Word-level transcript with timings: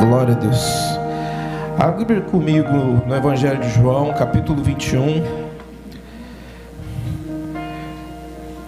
Glória 0.00 0.34
a 0.34 0.38
Deus. 0.38 0.64
Abre 1.78 2.22
comigo 2.22 2.72
no 3.06 3.14
Evangelho 3.14 3.60
de 3.60 3.68
João, 3.68 4.14
capítulo 4.14 4.62
21. 4.62 5.22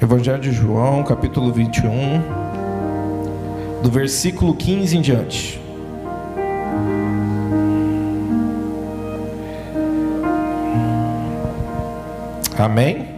Evangelho 0.02 0.40
de 0.40 0.52
João, 0.52 1.02
capítulo 1.02 1.50
21, 1.50 2.22
do 3.82 3.90
versículo 3.90 4.54
15 4.54 4.98
em 4.98 5.00
diante. 5.00 5.58
Amém? 12.58 13.08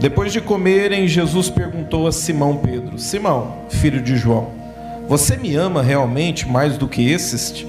Depois 0.00 0.32
de 0.32 0.40
comerem, 0.40 1.06
Jesus 1.06 1.50
perguntou 1.50 2.06
a 2.06 2.12
Simão 2.12 2.56
Pedro: 2.56 2.98
Simão, 2.98 3.58
filho 3.68 4.00
de 4.00 4.16
João, 4.16 4.63
você 5.06 5.36
me 5.36 5.54
ama 5.54 5.82
realmente 5.82 6.48
mais 6.48 6.78
do 6.78 6.88
que 6.88 7.10
esses? 7.10 7.64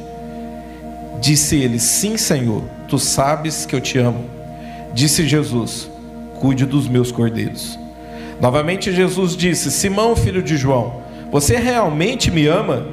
Disse 1.19 1.57
ele: 1.57 1.79
Sim, 1.79 2.17
Senhor, 2.17 2.63
tu 2.87 2.97
sabes 2.97 3.65
que 3.65 3.75
eu 3.75 3.81
te 3.81 3.97
amo. 3.97 4.29
Disse 4.93 5.27
Jesus: 5.27 5.89
Cuide 6.39 6.65
dos 6.65 6.87
meus 6.87 7.11
cordeiros. 7.11 7.77
Novamente 8.39 8.91
Jesus 8.91 9.35
disse: 9.35 9.69
Simão, 9.71 10.15
filho 10.15 10.41
de 10.41 10.55
João, 10.55 11.01
você 11.31 11.57
realmente 11.57 12.31
me 12.31 12.47
ama? 12.47 12.87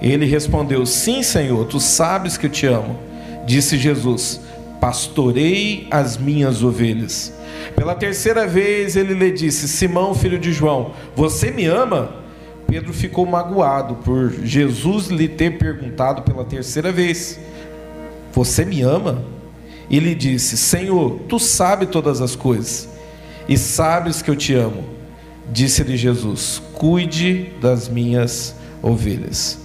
Ele 0.00 0.26
respondeu: 0.26 0.84
Sim, 0.84 1.22
Senhor, 1.22 1.66
tu 1.66 1.78
sabes 1.78 2.36
que 2.36 2.46
eu 2.46 2.50
te 2.50 2.66
amo. 2.66 2.98
Disse 3.46 3.78
Jesus: 3.78 4.40
Pastorei 4.80 5.86
as 5.90 6.16
minhas 6.16 6.62
ovelhas. 6.62 7.32
Pela 7.76 7.94
terceira 7.94 8.46
vez 8.46 8.96
ele 8.96 9.14
lhe 9.14 9.30
disse: 9.30 9.68
Simão, 9.68 10.14
filho 10.14 10.38
de 10.38 10.52
João, 10.52 10.92
você 11.14 11.50
me 11.50 11.66
ama? 11.66 12.27
Pedro 12.68 12.92
ficou 12.92 13.24
magoado 13.24 13.94
por 13.94 14.30
Jesus 14.44 15.06
lhe 15.06 15.26
ter 15.26 15.56
perguntado 15.56 16.20
pela 16.20 16.44
terceira 16.44 16.92
vez: 16.92 17.40
Você 18.34 18.62
me 18.62 18.82
ama? 18.82 19.24
E 19.88 19.98
lhe 19.98 20.14
disse: 20.14 20.58
Senhor, 20.58 21.18
tu 21.26 21.38
sabes 21.38 21.88
todas 21.88 22.20
as 22.20 22.36
coisas 22.36 22.86
e 23.48 23.56
sabes 23.56 24.20
que 24.20 24.30
eu 24.30 24.36
te 24.36 24.52
amo. 24.52 24.84
Disse-lhe 25.50 25.96
Jesus: 25.96 26.60
Cuide 26.74 27.54
das 27.58 27.88
minhas 27.88 28.54
ovelhas. 28.82 29.58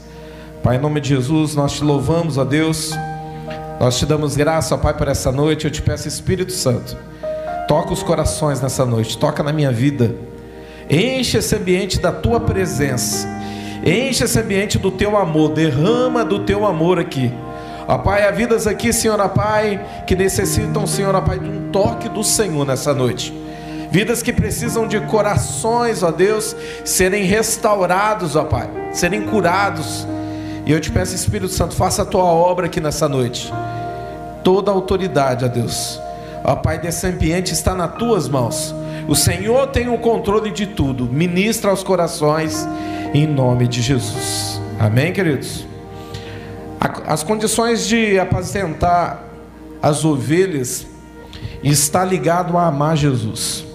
Pai, 0.64 0.78
em 0.78 0.80
nome 0.80 1.02
de 1.02 1.10
Jesus, 1.10 1.56
nós 1.56 1.74
te 1.74 1.84
louvamos, 1.84 2.38
ó 2.38 2.46
Deus. 2.46 2.94
Nós 3.82 4.00
te 4.00 4.06
damos 4.06 4.38
graça, 4.38 4.76
ó 4.76 4.78
Pai, 4.78 4.96
por 4.96 5.10
essa 5.10 5.30
noite. 5.30 5.66
Eu 5.66 5.72
te 5.72 5.82
peço, 5.82 6.08
Espírito 6.08 6.54
Santo, 6.54 6.98
toca 7.68 7.92
os 7.92 8.02
corações 8.02 8.62
nessa 8.62 8.86
noite, 8.86 9.18
toca 9.18 9.44
na 9.44 9.52
minha 9.52 9.74
vida. 9.74 10.16
Enche 10.90 11.38
esse 11.38 11.56
ambiente 11.56 12.00
da 12.00 12.12
tua 12.12 12.40
presença. 12.40 13.28
Enche 13.86 14.24
esse 14.24 14.40
ambiente 14.40 14.78
do 14.78 14.92
teu 14.92 15.18
amor. 15.18 15.54
Derrama 15.54 16.24
do 16.24 16.40
teu 16.40 16.66
amor 16.66 17.00
aqui. 17.00 17.32
Ó 17.88 17.98
Pai, 17.98 18.26
há 18.26 18.32
vidas 18.32 18.66
aqui, 18.66 18.94
Senhor, 18.94 19.20
ó 19.20 19.28
Pai, 19.28 19.86
que 20.08 20.16
necessitam, 20.16 20.88
Senhor, 20.88 21.14
ó 21.14 21.22
Pai, 21.22 21.38
de 21.38 21.50
um 21.50 21.70
toque 21.70 22.08
do 22.08 22.24
Senhor 22.24 22.66
nessa 22.66 22.94
noite. 22.94 23.34
Vidas 23.92 24.24
que 24.24 24.32
precisam 24.32 24.88
de 24.88 25.00
corações, 25.02 26.02
ó 26.02 26.10
Deus, 26.10 26.56
serem 26.86 27.26
restaurados, 27.26 28.38
ó 28.38 28.46
Pai, 28.46 28.70
serem 28.94 29.24
curados 29.24 30.08
e 30.66 30.72
eu 30.72 30.80
te 30.80 30.90
peço, 30.90 31.14
Espírito 31.14 31.52
Santo, 31.52 31.76
faça 31.76 32.04
a 32.04 32.06
tua 32.06 32.24
obra 32.24 32.68
aqui 32.68 32.80
nessa 32.80 33.10
noite. 33.10 33.52
Toda 34.44 34.72
a 34.72 34.74
autoridade, 34.74 35.44
ó 35.44 35.48
Deus. 35.50 36.00
Ó 36.42 36.56
Pai, 36.56 36.80
desse 36.80 37.06
ambiente 37.06 37.52
está 37.52 37.76
nas 37.76 37.96
tuas 37.98 38.30
mãos. 38.30 38.74
O 39.08 39.16
Senhor 39.16 39.68
tem 39.68 39.90
o 39.90 39.98
controle 39.98 40.52
de 40.52 40.68
tudo. 40.68 41.06
Ministra 41.06 41.72
aos 41.72 41.84
corações 41.84 42.68
em 43.14 43.28
nome 43.28 43.68
de 43.68 43.82
Jesus. 43.82 44.62
Amém, 44.80 45.12
queridos? 45.12 45.68
As 47.06 47.24
condições 47.24 47.86
de 47.88 48.18
apacentar 48.18 49.30
as 49.82 50.06
ovelhas 50.06 50.88
está 51.62 52.06
ligado 52.06 52.58
a 52.58 52.68
amar 52.68 52.96
Jesus. 52.96 53.66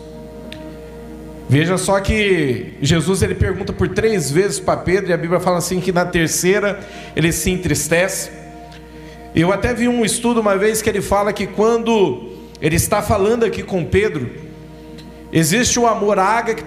Veja 1.49 1.79
só 1.79 2.01
que 2.01 2.75
Jesus 2.81 3.23
ele 3.23 3.35
pergunta 3.35 3.73
por 3.73 3.89
três 3.89 4.31
vezes 4.31 4.61
para 4.61 4.79
Pedro 4.79 5.11
e 5.11 5.13
a 5.13 5.17
Bíblia 5.17 5.41
fala 5.41 5.59
assim 5.59 5.81
que 5.81 5.93
na 5.93 6.05
terceira 6.05 6.81
ele 7.15 7.33
se 7.33 7.51
entristece. 7.51 8.31
Eu 9.35 9.53
até 9.53 9.73
vi 9.73 9.89
um 9.89 10.05
estudo 10.05 10.41
uma 10.41 10.57
vez 10.57 10.83
que 10.83 10.89
ele 10.89 11.01
fala 11.01 11.33
que 11.33 11.47
quando 11.47 12.33
ele 12.61 12.77
está 12.77 13.01
falando 13.01 13.45
aqui 13.45 13.63
com 13.63 13.85
Pedro, 13.85 14.48
existe 15.33 15.79
o 15.79 15.87
amor 15.87 16.19
ágape, 16.19 16.65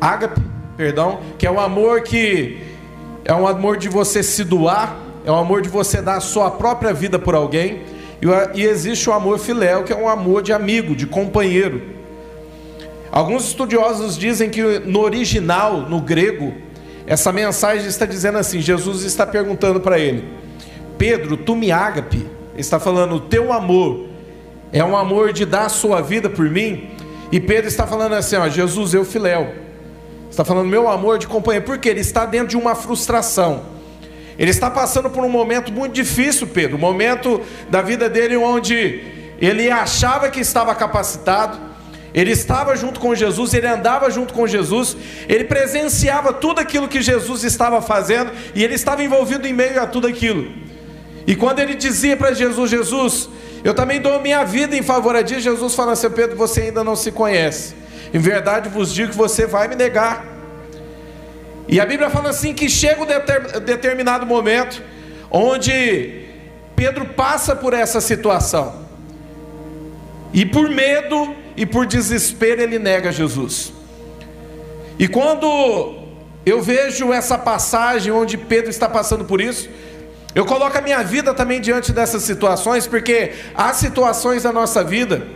ágape, 0.00 0.40
perdão, 0.76 1.20
que 1.36 1.46
é 1.46 1.50
o 1.50 1.60
amor 1.60 2.02
que 2.02 2.58
é 3.24 3.34
um 3.34 3.46
amor 3.46 3.76
de 3.76 3.88
você 3.88 4.22
se 4.22 4.44
doar, 4.44 4.96
é 5.24 5.30
um 5.30 5.36
amor 5.36 5.60
de 5.60 5.68
você 5.68 6.00
dar 6.00 6.16
a 6.16 6.20
sua 6.20 6.50
própria 6.50 6.92
vida 6.92 7.18
por 7.18 7.34
alguém, 7.34 7.82
e 8.54 8.62
existe 8.62 9.08
o 9.08 9.12
amor 9.12 9.38
filéu, 9.38 9.84
que 9.84 9.92
é 9.92 9.96
um 9.96 10.08
amor 10.08 10.42
de 10.42 10.52
amigo, 10.52 10.96
de 10.96 11.06
companheiro. 11.06 11.82
Alguns 13.10 13.44
estudiosos 13.44 14.16
dizem 14.16 14.50
que 14.50 14.62
no 14.80 15.00
original, 15.00 15.82
no 15.82 16.00
grego, 16.00 16.54
essa 17.06 17.32
mensagem 17.32 17.86
está 17.86 18.04
dizendo 18.04 18.38
assim: 18.38 18.60
Jesus 18.60 19.02
está 19.02 19.26
perguntando 19.26 19.80
para 19.80 19.98
ele, 19.98 20.24
Pedro, 20.96 21.36
tu 21.36 21.56
me 21.56 21.70
ágape, 21.70 22.26
está 22.56 22.78
falando, 22.78 23.14
o 23.14 23.20
teu 23.20 23.52
amor 23.52 24.06
é 24.72 24.84
um 24.84 24.96
amor 24.96 25.32
de 25.32 25.46
dar 25.46 25.66
a 25.66 25.68
sua 25.68 26.00
vida 26.02 26.28
por 26.28 26.50
mim, 26.50 26.90
e 27.30 27.40
Pedro 27.40 27.68
está 27.68 27.86
falando 27.86 28.14
assim: 28.14 28.36
ó, 28.36 28.48
Jesus, 28.48 28.94
eu 28.94 29.04
filéu, 29.04 29.52
está 30.30 30.44
falando 30.44 30.66
meu 30.68 30.88
amor 30.88 31.18
de 31.18 31.26
companhia, 31.26 31.60
porque 31.60 31.88
ele 31.88 32.00
está 32.00 32.24
dentro 32.24 32.48
de 32.48 32.56
uma 32.56 32.74
frustração. 32.74 33.78
Ele 34.38 34.50
está 34.50 34.70
passando 34.70 35.10
por 35.10 35.24
um 35.24 35.28
momento 35.28 35.72
muito 35.72 35.92
difícil, 35.92 36.46
Pedro, 36.46 36.76
um 36.76 36.80
momento 36.80 37.40
da 37.68 37.82
vida 37.82 38.08
dele 38.08 38.36
onde 38.36 39.02
ele 39.40 39.68
achava 39.68 40.30
que 40.30 40.38
estava 40.38 40.74
capacitado, 40.76 41.58
ele 42.14 42.30
estava 42.30 42.76
junto 42.76 43.00
com 43.00 43.14
Jesus, 43.14 43.52
ele 43.52 43.66
andava 43.66 44.08
junto 44.10 44.32
com 44.32 44.46
Jesus, 44.46 44.96
ele 45.28 45.44
presenciava 45.44 46.32
tudo 46.32 46.60
aquilo 46.60 46.88
que 46.88 47.02
Jesus 47.02 47.42
estava 47.42 47.82
fazendo 47.82 48.30
e 48.54 48.62
ele 48.62 48.74
estava 48.74 49.02
envolvido 49.02 49.46
em 49.46 49.52
meio 49.52 49.82
a 49.82 49.86
tudo 49.86 50.06
aquilo. 50.06 50.48
E 51.26 51.36
quando 51.36 51.58
ele 51.58 51.74
dizia 51.74 52.16
para 52.16 52.32
Jesus: 52.32 52.70
Jesus, 52.70 53.28
eu 53.64 53.74
também 53.74 54.00
dou 54.00 54.20
minha 54.20 54.44
vida 54.44 54.76
em 54.76 54.82
favor 54.82 55.16
a 55.16 55.22
ti, 55.22 55.40
Jesus 55.40 55.74
fala 55.74 55.92
assim: 55.92 56.10
Pedro, 56.10 56.36
você 56.36 56.62
ainda 56.62 56.84
não 56.84 56.96
se 56.96 57.10
conhece. 57.10 57.74
Em 58.12 58.18
verdade 58.18 58.68
vos 58.68 58.92
digo 58.92 59.10
que 59.10 59.16
você 59.16 59.46
vai 59.46 59.68
me 59.68 59.74
negar. 59.74 60.24
E 61.66 61.80
a 61.80 61.86
Bíblia 61.86 62.08
fala 62.08 62.30
assim: 62.30 62.54
que 62.54 62.68
chega 62.68 63.02
um 63.02 63.60
determinado 63.60 64.24
momento 64.24 64.82
onde 65.30 66.26
Pedro 66.74 67.06
passa 67.06 67.54
por 67.54 67.74
essa 67.74 68.00
situação. 68.00 68.86
E 70.32 70.44
por 70.44 70.68
medo 70.70 71.34
e 71.56 71.66
por 71.66 71.86
desespero 71.86 72.62
ele 72.62 72.78
nega 72.78 73.10
Jesus. 73.10 73.72
E 74.98 75.08
quando 75.08 75.96
eu 76.44 76.62
vejo 76.62 77.12
essa 77.12 77.36
passagem 77.36 78.12
onde 78.12 78.36
Pedro 78.36 78.70
está 78.70 78.88
passando 78.88 79.24
por 79.24 79.40
isso, 79.40 79.68
eu 80.34 80.44
coloco 80.44 80.76
a 80.76 80.80
minha 80.80 81.02
vida 81.02 81.32
também 81.34 81.60
diante 81.60 81.92
dessas 81.92 82.22
situações, 82.22 82.86
porque 82.86 83.32
há 83.54 83.72
situações 83.72 84.42
da 84.42 84.52
nossa 84.52 84.84
vida 84.84 85.26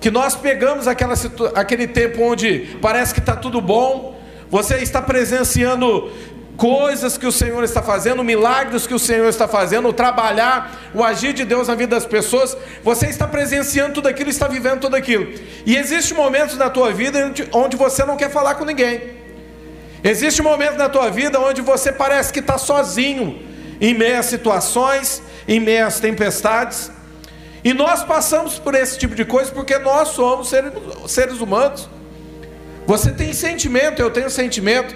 que 0.00 0.10
nós 0.10 0.34
pegamos 0.34 0.88
aquela, 0.88 1.14
aquele 1.54 1.86
tempo 1.86 2.22
onde 2.22 2.78
parece 2.80 3.12
que 3.12 3.20
está 3.20 3.36
tudo 3.36 3.60
bom, 3.60 4.18
você 4.48 4.76
está 4.78 5.02
presenciando 5.02 6.10
coisas 6.56 7.16
que 7.16 7.26
o 7.26 7.32
Senhor 7.32 7.62
está 7.64 7.82
fazendo, 7.82 8.24
milagres 8.24 8.86
que 8.86 8.94
o 8.94 8.98
Senhor 8.98 9.28
está 9.28 9.46
fazendo, 9.46 9.88
o 9.88 9.92
trabalhar, 9.92 10.90
o 10.94 11.04
agir 11.04 11.32
de 11.32 11.44
Deus 11.44 11.68
na 11.68 11.74
vida 11.74 11.94
das 11.96 12.04
pessoas, 12.04 12.56
você 12.82 13.06
está 13.06 13.26
presenciando 13.26 13.94
tudo 13.94 14.08
aquilo, 14.08 14.28
está 14.28 14.48
vivendo 14.48 14.80
tudo 14.80 14.96
aquilo. 14.96 15.32
E 15.64 15.76
existe 15.76 16.12
momentos 16.12 16.56
na 16.56 16.68
tua 16.68 16.92
vida 16.92 17.32
onde 17.52 17.76
você 17.76 18.04
não 18.04 18.16
quer 18.16 18.30
falar 18.30 18.56
com 18.56 18.64
ninguém. 18.64 19.00
Existe 20.02 20.42
momentos 20.42 20.76
na 20.76 20.88
tua 20.88 21.10
vida 21.10 21.38
onde 21.40 21.62
você 21.62 21.92
parece 21.92 22.32
que 22.32 22.40
está 22.40 22.58
sozinho, 22.58 23.38
em 23.80 23.94
meio 23.94 24.18
a 24.18 24.22
situações, 24.22 25.22
em 25.48 25.58
meio 25.58 25.86
às 25.86 26.00
tempestades. 26.00 26.90
E 27.62 27.72
nós 27.72 28.02
passamos 28.02 28.58
por 28.58 28.74
esse 28.74 28.98
tipo 28.98 29.14
de 29.14 29.24
coisa 29.24 29.50
porque 29.50 29.78
nós 29.78 30.08
somos 30.08 30.48
seres, 30.48 30.72
seres 31.06 31.40
humanos. 31.40 31.88
Você 32.86 33.12
tem 33.12 33.32
sentimento, 33.32 34.00
eu 34.00 34.10
tenho 34.10 34.30
sentimento. 34.30 34.94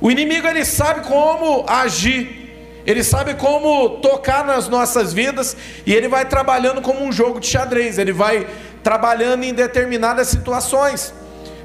O 0.00 0.10
inimigo 0.10 0.46
ele 0.46 0.64
sabe 0.64 1.06
como 1.06 1.64
agir, 1.68 2.82
ele 2.84 3.04
sabe 3.04 3.34
como 3.34 3.98
tocar 4.00 4.44
nas 4.44 4.68
nossas 4.68 5.12
vidas 5.12 5.56
e 5.86 5.94
ele 5.94 6.08
vai 6.08 6.24
trabalhando 6.24 6.82
como 6.82 7.04
um 7.04 7.12
jogo 7.12 7.38
de 7.40 7.46
xadrez, 7.46 7.98
ele 7.98 8.12
vai 8.12 8.46
trabalhando 8.82 9.44
em 9.44 9.54
determinadas 9.54 10.28
situações. 10.28 11.14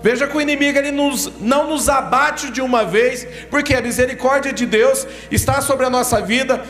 Veja 0.01 0.27
que 0.27 0.37
o 0.37 0.41
inimigo 0.41 0.77
ele 0.77 0.91
nos, 0.91 1.31
não 1.39 1.69
nos 1.69 1.89
abate 1.89 2.51
de 2.51 2.61
uma 2.61 2.85
vez, 2.85 3.27
porque 3.49 3.73
a 3.73 3.81
misericórdia 3.81 4.53
de 4.53 4.65
Deus 4.65 5.07
está 5.31 5.61
sobre 5.61 5.85
a 5.85 5.89
nossa 5.89 6.21
vida, 6.21 6.63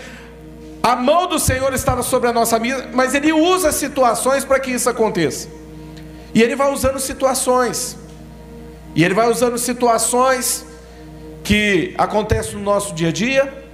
a 0.81 0.95
mão 0.95 1.27
do 1.27 1.37
Senhor 1.37 1.73
está 1.73 2.01
sobre 2.01 2.29
a 2.29 2.33
nossa 2.33 2.57
vida, 2.57 2.89
mas 2.93 3.13
ele 3.13 3.33
usa 3.33 3.71
situações 3.71 4.45
para 4.45 4.59
que 4.59 4.71
isso 4.71 4.89
aconteça. 4.89 5.49
E 6.33 6.41
ele 6.41 6.55
vai 6.55 6.71
usando 6.71 6.99
situações, 6.99 7.97
e 8.95 9.03
ele 9.03 9.13
vai 9.13 9.29
usando 9.29 9.57
situações 9.57 10.65
que 11.43 11.93
acontece 11.97 12.55
no 12.55 12.61
nosso 12.61 12.93
dia 12.93 13.09
a 13.09 13.11
dia, 13.11 13.65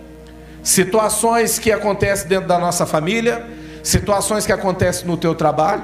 situações 0.63 1.59
que 1.59 1.71
acontecem 1.71 2.27
dentro 2.27 2.47
da 2.47 2.57
nossa 2.57 2.85
família, 2.85 3.45
situações 3.83 4.45
que 4.45 4.51
acontecem 4.51 5.05
no 5.05 5.17
teu 5.17 5.35
trabalho. 5.35 5.83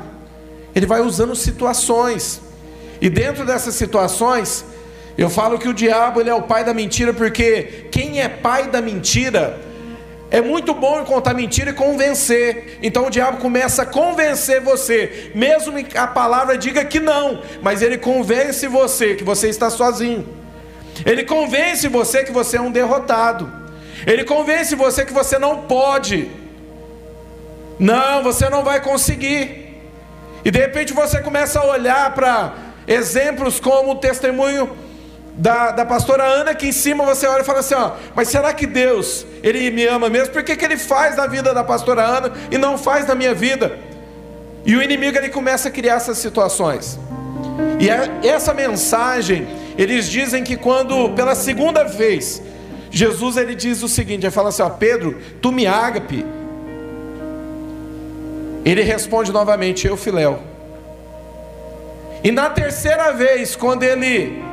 Ele 0.74 0.86
vai 0.86 1.02
usando 1.02 1.36
situações. 1.36 2.42
E 3.02 3.10
dentro 3.10 3.46
dessas 3.46 3.76
situações, 3.76 4.66
eu 5.18 5.30
falo 5.30 5.58
que 5.60 5.68
o 5.68 5.74
diabo 5.74 6.20
ele 6.20 6.30
é 6.30 6.34
o 6.34 6.42
pai 6.42 6.64
da 6.64 6.74
mentira, 6.74 7.14
porque 7.14 7.88
quem 7.92 8.22
é 8.22 8.30
pai 8.30 8.68
da 8.68 8.82
mentira 8.82 9.60
é 10.32 10.42
muito 10.42 10.74
bom 10.74 11.02
em 11.02 11.06
contar 11.06 11.34
mentira 11.34 11.72
e 11.72 11.74
convencer. 11.74 12.78
Então 12.84 13.08
o 13.08 13.10
diabo 13.10 13.38
começa 13.38 13.82
a 13.82 13.86
convencer 13.86 14.62
você, 14.62 15.32
mesmo 15.34 15.84
que 15.84 15.98
a 15.98 16.06
palavra 16.06 16.58
diga 16.58 16.86
que 16.86 17.00
não, 17.00 17.42
mas 17.62 17.82
ele 17.82 17.98
convence 17.98 18.68
você 18.68 19.16
que 19.16 19.24
você 19.24 19.50
está 19.50 19.70
sozinho. 19.70 20.28
Ele 21.06 21.24
convence 21.24 21.88
você 21.88 22.24
que 22.24 22.32
você 22.32 22.58
é 22.58 22.62
um 22.62 22.72
derrotado. 22.72 23.52
Ele 24.06 24.24
convence 24.24 24.76
você 24.76 25.06
que 25.06 25.14
você 25.14 25.40
não 25.40 25.64
pode. 25.64 26.30
Não, 27.80 28.22
você 28.22 28.50
não 28.50 28.64
vai 28.64 28.82
conseguir. 28.82 29.82
E 30.44 30.52
de 30.52 30.60
repente 30.60 30.94
você 30.94 31.22
começa 31.22 31.60
a 31.60 31.66
olhar 31.66 32.14
para 32.14 32.54
exemplos 32.90 33.60
como 33.60 33.92
o 33.92 33.96
testemunho 33.96 34.70
da, 35.36 35.72
da 35.72 35.86
pastora 35.86 36.24
Ana, 36.24 36.54
que 36.54 36.68
em 36.68 36.72
cima 36.72 37.06
você 37.06 37.26
olha 37.28 37.42
e 37.42 37.46
fala 37.46 37.60
assim: 37.60 37.76
ó, 37.76 37.92
mas 38.16 38.28
será 38.28 38.52
que 38.54 38.68
Deus, 38.68 39.26
Ele 39.42 39.72
me 39.72 39.86
ama 39.86 40.10
mesmo? 40.10 40.34
Por 40.34 40.44
que, 40.44 40.56
que 40.56 40.66
Ele 40.66 40.76
faz 40.76 41.16
na 41.16 41.28
vida 41.28 41.54
da 41.54 41.64
pastora 41.64 42.02
Ana 42.02 42.34
e 42.52 42.58
não 42.58 42.78
faz 42.78 43.08
na 43.08 43.16
minha 43.16 43.34
vida? 43.34 43.80
E 44.66 44.76
o 44.76 44.84
inimigo 44.84 45.18
ele 45.18 45.30
começa 45.30 45.70
a 45.70 45.72
criar 45.72 45.96
essas 45.96 46.18
situações. 46.18 47.00
E 47.80 47.90
é, 47.90 48.10
essa 48.24 48.54
mensagem, 48.54 49.48
eles 49.78 50.10
dizem 50.10 50.44
que 50.44 50.58
quando, 50.58 51.10
pela 51.12 51.34
segunda 51.36 51.86
vez, 51.86 52.42
Jesus 52.92 53.38
ele 53.38 53.56
diz 53.56 53.82
o 53.82 53.88
seguinte: 53.88 54.26
ele 54.26 54.32
fala 54.32 54.50
assim, 54.50 54.62
ó, 54.62 54.70
Pedro, 54.70 55.18
tu 55.42 55.52
me 55.52 55.66
ágape. 55.66 56.26
Ele 58.66 58.82
responde 58.82 59.32
novamente, 59.32 59.88
eu 59.88 59.96
filéu. 59.96 60.42
E 62.24 62.32
na 62.32 62.50
terceira 62.50 63.12
vez, 63.12 63.56
quando 63.56 63.84
ele 63.84 64.44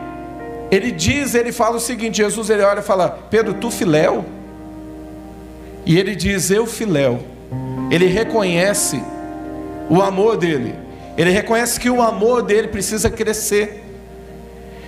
ele 0.71 0.91
diz, 0.91 1.35
ele 1.35 1.53
fala 1.53 1.77
o 1.77 1.81
seguinte: 1.81 2.19
Jesus 2.19 2.51
ele 2.51 2.63
olha 2.63 2.81
e 2.81 2.83
fala, 2.83 3.09
Pedro, 3.31 3.55
tu 3.55 3.71
filéu? 3.71 4.25
E 5.85 5.99
ele 5.99 6.17
diz, 6.17 6.51
eu 6.51 6.67
filéu. 6.67 7.21
Ele 7.91 8.07
reconhece 8.07 9.01
o 9.89 10.03
amor 10.03 10.37
dele. 10.37 10.75
Ele 11.17 11.31
reconhece 11.31 11.79
que 11.79 11.89
o 11.89 12.03
amor 12.03 12.43
dele 12.43 12.69
precisa 12.69 13.09
crescer. 13.09 13.85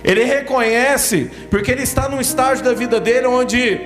Ele 0.03 0.23
reconhece, 0.23 1.31
porque 1.49 1.71
ele 1.71 1.83
está 1.83 2.07
num 2.07 2.21
estágio 2.21 2.63
da 2.63 2.73
vida 2.73 2.99
dele 2.99 3.27
onde, 3.27 3.81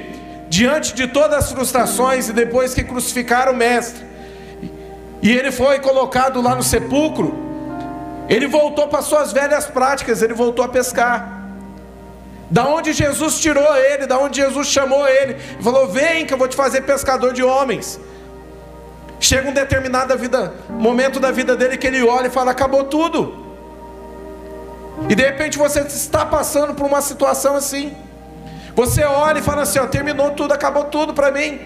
diante 0.49 0.93
de 0.93 1.07
todas 1.07 1.45
as 1.45 1.51
frustrações, 1.51 2.29
e 2.29 2.33
depois 2.33 2.73
que 2.73 2.83
crucificaram 2.83 3.53
o 3.53 3.55
Mestre, 3.55 4.03
e 5.21 5.31
ele 5.31 5.51
foi 5.51 5.79
colocado 5.79 6.41
lá 6.41 6.53
no 6.53 6.61
sepulcro, 6.61 7.42
ele 8.29 8.47
voltou 8.47 8.87
para 8.87 9.01
suas 9.01 9.31
velhas 9.31 9.65
práticas, 9.65 10.21
ele 10.21 10.33
voltou 10.33 10.63
a 10.63 10.69
pescar. 10.69 11.41
Da 12.49 12.67
onde 12.67 12.93
Jesus 12.93 13.39
tirou 13.39 13.75
ele, 13.75 14.05
da 14.05 14.17
onde 14.19 14.41
Jesus 14.41 14.67
chamou 14.67 15.07
ele, 15.07 15.35
falou: 15.61 15.87
Vem 15.87 16.25
que 16.25 16.33
eu 16.33 16.37
vou 16.37 16.47
te 16.47 16.55
fazer 16.55 16.81
pescador 16.81 17.33
de 17.33 17.43
homens. 17.43 17.99
Chega 19.19 19.49
um 19.49 19.53
determinado 19.53 20.17
vida, 20.17 20.53
momento 20.69 21.19
da 21.19 21.31
vida 21.31 21.55
dele 21.55 21.77
que 21.77 21.87
ele 21.87 22.03
olha 22.03 22.27
e 22.27 22.29
fala: 22.29 22.51
Acabou 22.51 22.83
tudo. 22.83 23.43
E 25.09 25.15
de 25.15 25.23
repente 25.23 25.57
você 25.57 25.81
está 25.81 26.25
passando 26.25 26.73
por 26.73 26.85
uma 26.85 27.01
situação 27.01 27.55
assim. 27.55 27.95
Você 28.75 29.03
olha 29.03 29.39
e 29.39 29.41
fala 29.41 29.63
assim: 29.63 29.79
ó, 29.79 29.87
terminou 29.87 30.31
tudo, 30.31 30.53
acabou 30.53 30.85
tudo 30.85 31.13
para 31.13 31.31
mim. 31.31 31.59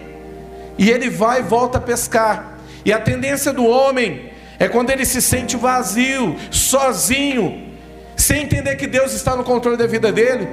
E 0.78 0.90
ele 0.90 1.10
vai 1.10 1.40
e 1.40 1.44
volta 1.44 1.78
a 1.78 1.82
pescar. 1.82 2.58
E 2.86 2.94
a 2.94 3.00
tendência 3.00 3.52
do 3.52 3.66
homem 3.66 4.32
é 4.60 4.68
quando 4.68 4.90
ele 4.90 5.06
se 5.06 5.22
sente 5.22 5.56
vazio, 5.56 6.36
sozinho, 6.50 7.74
sem 8.16 8.44
entender 8.44 8.76
que 8.76 8.88
Deus 8.88 9.14
está 9.14 9.36
no 9.36 9.44
controle 9.44 9.78
da 9.78 9.86
vida 9.86 10.12
dele 10.12 10.48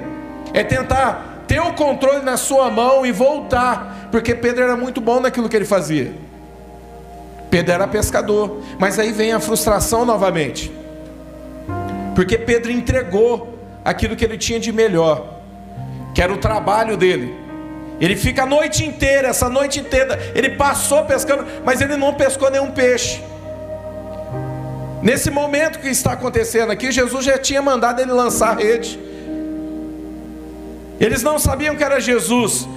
é 0.55 0.63
tentar 0.63 1.43
ter 1.47 1.59
o 1.59 1.73
controle 1.73 2.23
na 2.23 2.37
sua 2.37 2.71
mão 2.71 3.05
e 3.05 3.11
voltar, 3.11 4.07
porque 4.09 4.33
Pedro 4.33 4.63
era 4.63 4.77
muito 4.77 5.01
bom 5.01 5.19
naquilo 5.19 5.49
que 5.49 5.55
ele 5.55 5.65
fazia. 5.65 6.13
Pedro 7.51 7.73
era 7.73 7.87
pescador, 7.87 8.61
mas 8.79 8.97
aí 8.97 9.11
vem 9.11 9.33
a 9.33 9.39
frustração 9.39 10.05
novamente, 10.05 10.71
porque 12.15 12.37
Pedro 12.37 12.71
entregou 12.71 13.59
aquilo 13.83 14.15
que 14.15 14.23
ele 14.23 14.37
tinha 14.37 14.59
de 14.59 14.71
melhor, 14.71 15.41
que 16.13 16.21
era 16.21 16.33
o 16.33 16.37
trabalho 16.37 16.95
dele. 16.95 17.35
Ele 17.99 18.15
fica 18.15 18.43
a 18.43 18.45
noite 18.45 18.85
inteira, 18.85 19.29
essa 19.29 19.49
noite 19.49 19.79
inteira, 19.79 20.19
ele 20.33 20.49
passou 20.51 21.03
pescando, 21.03 21.45
mas 21.63 21.81
ele 21.81 21.97
não 21.97 22.13
pescou 22.13 22.49
nenhum 22.49 22.71
peixe. 22.71 23.21
Nesse 25.07 25.29
momento 25.29 25.77
que 25.77 25.87
está 25.87 26.13
acontecendo 26.13 26.71
aqui, 26.71 26.91
Jesus 26.91 27.23
já 27.23 27.37
tinha 27.37 27.61
mandado 27.61 28.01
ele 28.01 28.11
lançar 28.11 28.49
a 28.53 28.55
rede. 28.55 28.99
Eles 30.99 31.21
não 31.21 31.37
sabiam 31.37 31.75
que 31.75 31.83
era 31.83 31.99
Jesus, 31.99 32.67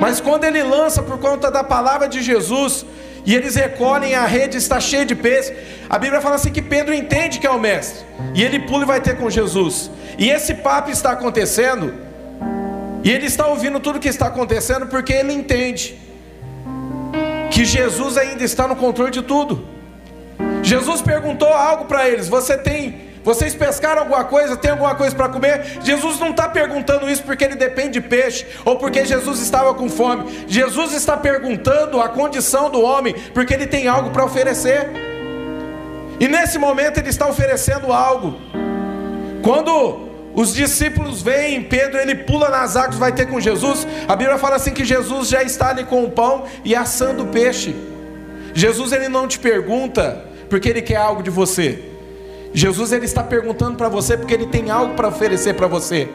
mas 0.00 0.18
quando 0.18 0.44
ele 0.44 0.62
lança 0.62 1.02
por 1.02 1.18
conta 1.18 1.50
da 1.50 1.62
palavra 1.62 2.08
de 2.08 2.22
Jesus, 2.22 2.86
e 3.26 3.34
eles 3.34 3.54
recolhem, 3.54 4.14
a 4.14 4.24
rede 4.24 4.56
está 4.56 4.80
cheia 4.80 5.04
de 5.04 5.14
peixes. 5.14 5.52
A 5.90 5.98
Bíblia 5.98 6.22
fala 6.22 6.36
assim 6.36 6.50
que 6.50 6.62
Pedro 6.62 6.94
entende 6.94 7.38
que 7.38 7.46
é 7.46 7.50
o 7.50 7.60
mestre, 7.60 8.02
e 8.34 8.42
ele 8.42 8.60
pula 8.60 8.84
e 8.84 8.86
vai 8.86 9.00
ter 9.02 9.18
com 9.18 9.28
Jesus. 9.28 9.90
E 10.16 10.30
esse 10.30 10.54
papo 10.54 10.90
está 10.90 11.10
acontecendo, 11.10 11.92
e 13.02 13.10
ele 13.10 13.26
está 13.26 13.46
ouvindo 13.46 13.78
tudo 13.78 14.00
que 14.00 14.08
está 14.08 14.28
acontecendo 14.28 14.86
porque 14.86 15.12
ele 15.12 15.34
entende 15.34 16.00
que 17.50 17.62
Jesus 17.62 18.16
ainda 18.16 18.42
está 18.42 18.66
no 18.66 18.74
controle 18.74 19.10
de 19.10 19.20
tudo. 19.20 19.74
Jesus 20.64 21.00
perguntou 21.02 21.48
algo 21.48 21.84
para 21.84 22.08
eles: 22.08 22.28
Você 22.28 22.56
tem 22.56 23.14
vocês 23.24 23.54
pescaram 23.54 24.02
alguma 24.02 24.22
coisa? 24.24 24.54
Tem 24.54 24.70
alguma 24.70 24.94
coisa 24.94 25.16
para 25.16 25.30
comer? 25.30 25.78
Jesus 25.82 26.20
não 26.20 26.30
está 26.30 26.46
perguntando 26.46 27.08
isso 27.08 27.22
porque 27.22 27.42
ele 27.42 27.54
depende 27.54 27.98
de 27.98 28.02
peixe 28.02 28.46
ou 28.66 28.76
porque 28.76 29.02
Jesus 29.06 29.40
estava 29.40 29.72
com 29.72 29.88
fome. 29.88 30.44
Jesus 30.46 30.92
está 30.92 31.16
perguntando 31.16 32.02
a 32.02 32.08
condição 32.10 32.68
do 32.68 32.82
homem 32.82 33.14
porque 33.32 33.54
ele 33.54 33.66
tem 33.66 33.88
algo 33.88 34.10
para 34.10 34.26
oferecer. 34.26 34.90
E 36.20 36.28
nesse 36.28 36.58
momento 36.58 36.98
ele 36.98 37.08
está 37.08 37.26
oferecendo 37.26 37.90
algo. 37.90 38.38
Quando 39.42 40.06
os 40.34 40.54
discípulos 40.54 41.22
vêm, 41.22 41.62
Pedro 41.62 41.98
ele 41.98 42.14
pula 42.14 42.50
nas 42.50 42.76
águas, 42.76 42.98
vai 42.98 43.12
ter 43.12 43.26
com 43.26 43.40
Jesus. 43.40 43.86
A 44.06 44.14
Bíblia 44.14 44.36
fala 44.36 44.56
assim 44.56 44.74
que 44.74 44.84
Jesus 44.84 45.28
já 45.28 45.42
está 45.42 45.70
ali 45.70 45.84
com 45.84 46.04
o 46.04 46.10
pão 46.10 46.44
e 46.62 46.76
assando 46.76 47.22
o 47.22 47.28
peixe. 47.28 47.74
Jesus 48.52 48.92
ele 48.92 49.08
não 49.08 49.26
te 49.26 49.38
pergunta 49.38 50.33
porque 50.48 50.68
ele 50.68 50.82
quer 50.82 50.96
algo 50.96 51.22
de 51.22 51.30
você. 51.30 51.82
Jesus 52.52 52.92
ele 52.92 53.04
está 53.04 53.22
perguntando 53.22 53.76
para 53.76 53.88
você 53.88 54.16
porque 54.16 54.32
ele 54.32 54.46
tem 54.46 54.70
algo 54.70 54.94
para 54.94 55.08
oferecer 55.08 55.54
para 55.54 55.66
você. 55.66 56.08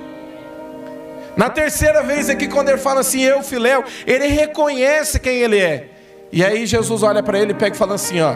Na 1.35 1.49
terceira 1.49 2.01
vez 2.03 2.29
aqui, 2.29 2.47
quando 2.47 2.69
ele 2.69 2.77
fala 2.77 3.01
assim, 3.01 3.21
eu, 3.21 3.41
Filéu, 3.43 3.83
ele 4.05 4.27
reconhece 4.27 5.19
quem 5.19 5.37
ele 5.37 5.57
é. 5.57 5.87
E 6.31 6.43
aí 6.43 6.65
Jesus 6.65 7.01
olha 7.03 7.23
para 7.23 7.39
ele 7.39 7.51
e 7.51 7.55
pega 7.55 7.75
e 7.75 7.77
fala 7.77 7.95
assim: 7.95 8.19
ó, 8.21 8.35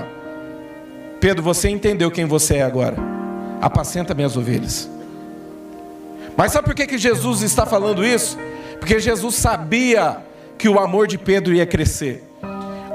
Pedro, 1.20 1.44
você 1.44 1.70
entendeu 1.70 2.10
quem 2.10 2.26
você 2.26 2.56
é 2.56 2.64
agora. 2.64 2.98
Apacenta 3.62 4.14
minhas 4.14 4.36
ovelhas. 4.36 4.90
Mas 6.36 6.52
sabe 6.52 6.66
por 6.66 6.76
que, 6.76 6.88
que 6.88 6.98
Jesus 6.98 7.42
está 7.42 7.66
falando 7.66 8.04
isso? 8.04 8.38
Porque 8.80 9.00
Jesus 9.00 9.36
sabia 9.36 10.18
que 10.58 10.68
o 10.68 10.80
amor 10.80 11.08
de 11.08 11.18
Pedro 11.18 11.54
ia 11.54 11.66
crescer. 11.66 12.24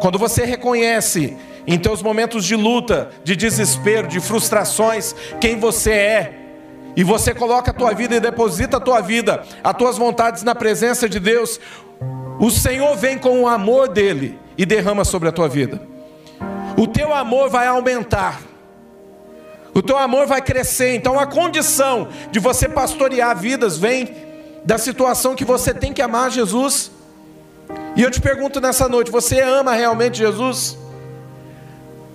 Quando 0.01 0.19
você 0.19 0.45
reconhece 0.45 1.37
em 1.69 1.79
teus 1.79 2.03
momentos 2.03 2.47
de 2.47 2.57
luta, 2.57 3.11
de 3.23 3.37
desespero, 3.37 4.09
de 4.09 4.21
frustrações, 4.21 5.15
quem 5.39 5.61
você 5.61 5.93
é. 5.93 6.35
E 6.97 7.05
você 7.05 7.35
coloca 7.35 7.71
a 7.71 7.75
tua 7.75 7.93
vida 7.93 8.17
e 8.17 8.21
deposita 8.21 8.79
a 8.79 8.81
tua 8.81 9.03
vida, 9.03 9.45
as 9.63 9.75
tuas 9.75 9.99
vontades 9.99 10.43
na 10.43 10.55
presença 10.55 11.07
de 11.07 11.21
Deus. 11.21 11.61
O 12.41 12.51
Senhor 12.51 12.97
vem 12.97 13.19
com 13.19 13.43
o 13.43 13.47
amor 13.47 13.87
dele 13.87 14.39
e 14.57 14.65
derrama 14.65 15.05
sobre 15.05 15.29
a 15.29 15.33
tua 15.33 15.47
vida. 15.47 15.79
O 16.75 16.87
teu 16.87 17.13
amor 17.13 17.51
vai 17.51 17.67
aumentar. 17.67 18.41
O 19.75 19.83
teu 19.83 19.99
amor 19.99 20.27
vai 20.27 20.41
crescer. 20.41 20.95
Então 20.95 21.21
a 21.21 21.27
condição 21.27 22.09
de 22.31 22.41
você 22.41 22.67
pastorear 22.67 23.37
vidas 23.37 23.77
vem 23.77 24.11
da 24.65 24.79
situação 24.79 25.35
que 25.35 25.45
você 25.45 25.75
tem 25.75 25.93
que 25.93 26.01
amar 26.01 26.31
Jesus. 26.31 26.91
E 27.95 28.03
eu 28.03 28.11
te 28.11 28.23
pergunto 28.23 28.59
nessa 28.59 28.89
noite, 28.89 29.11
você 29.11 29.43
ama 29.43 29.75
realmente 29.75 30.17
Jesus? 30.17 30.79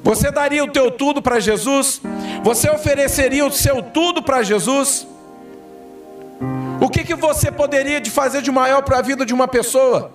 Você 0.04 0.30
daria 0.30 0.64
o 0.64 0.68
teu 0.68 0.92
tudo 0.92 1.22
para 1.22 1.40
Jesus? 1.40 2.02
Você 2.44 2.70
ofereceria 2.70 3.46
o 3.46 3.52
seu 3.52 3.82
tudo 3.82 4.22
para 4.22 4.44
Jesus? 4.44 5.08
O 6.82 6.90
que, 6.90 7.04
que 7.04 7.16
você 7.16 7.50
poderia 7.50 8.02
de 8.02 8.12
fazer 8.12 8.42
de 8.42 8.52
maior 8.52 8.82
para 8.84 9.00
a 9.00 9.02
vida 9.02 9.26
de 9.26 9.34
uma 9.34 9.48
pessoa? 9.48 10.12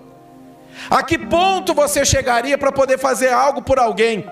A 0.89 1.01
que 1.01 1.17
ponto 1.17 1.73
você 1.73 2.05
chegaria 2.05 2.57
para 2.57 2.71
poder 2.71 2.99
fazer 2.99 3.29
algo 3.29 3.63
por 3.63 3.79
alguém? 3.79 4.29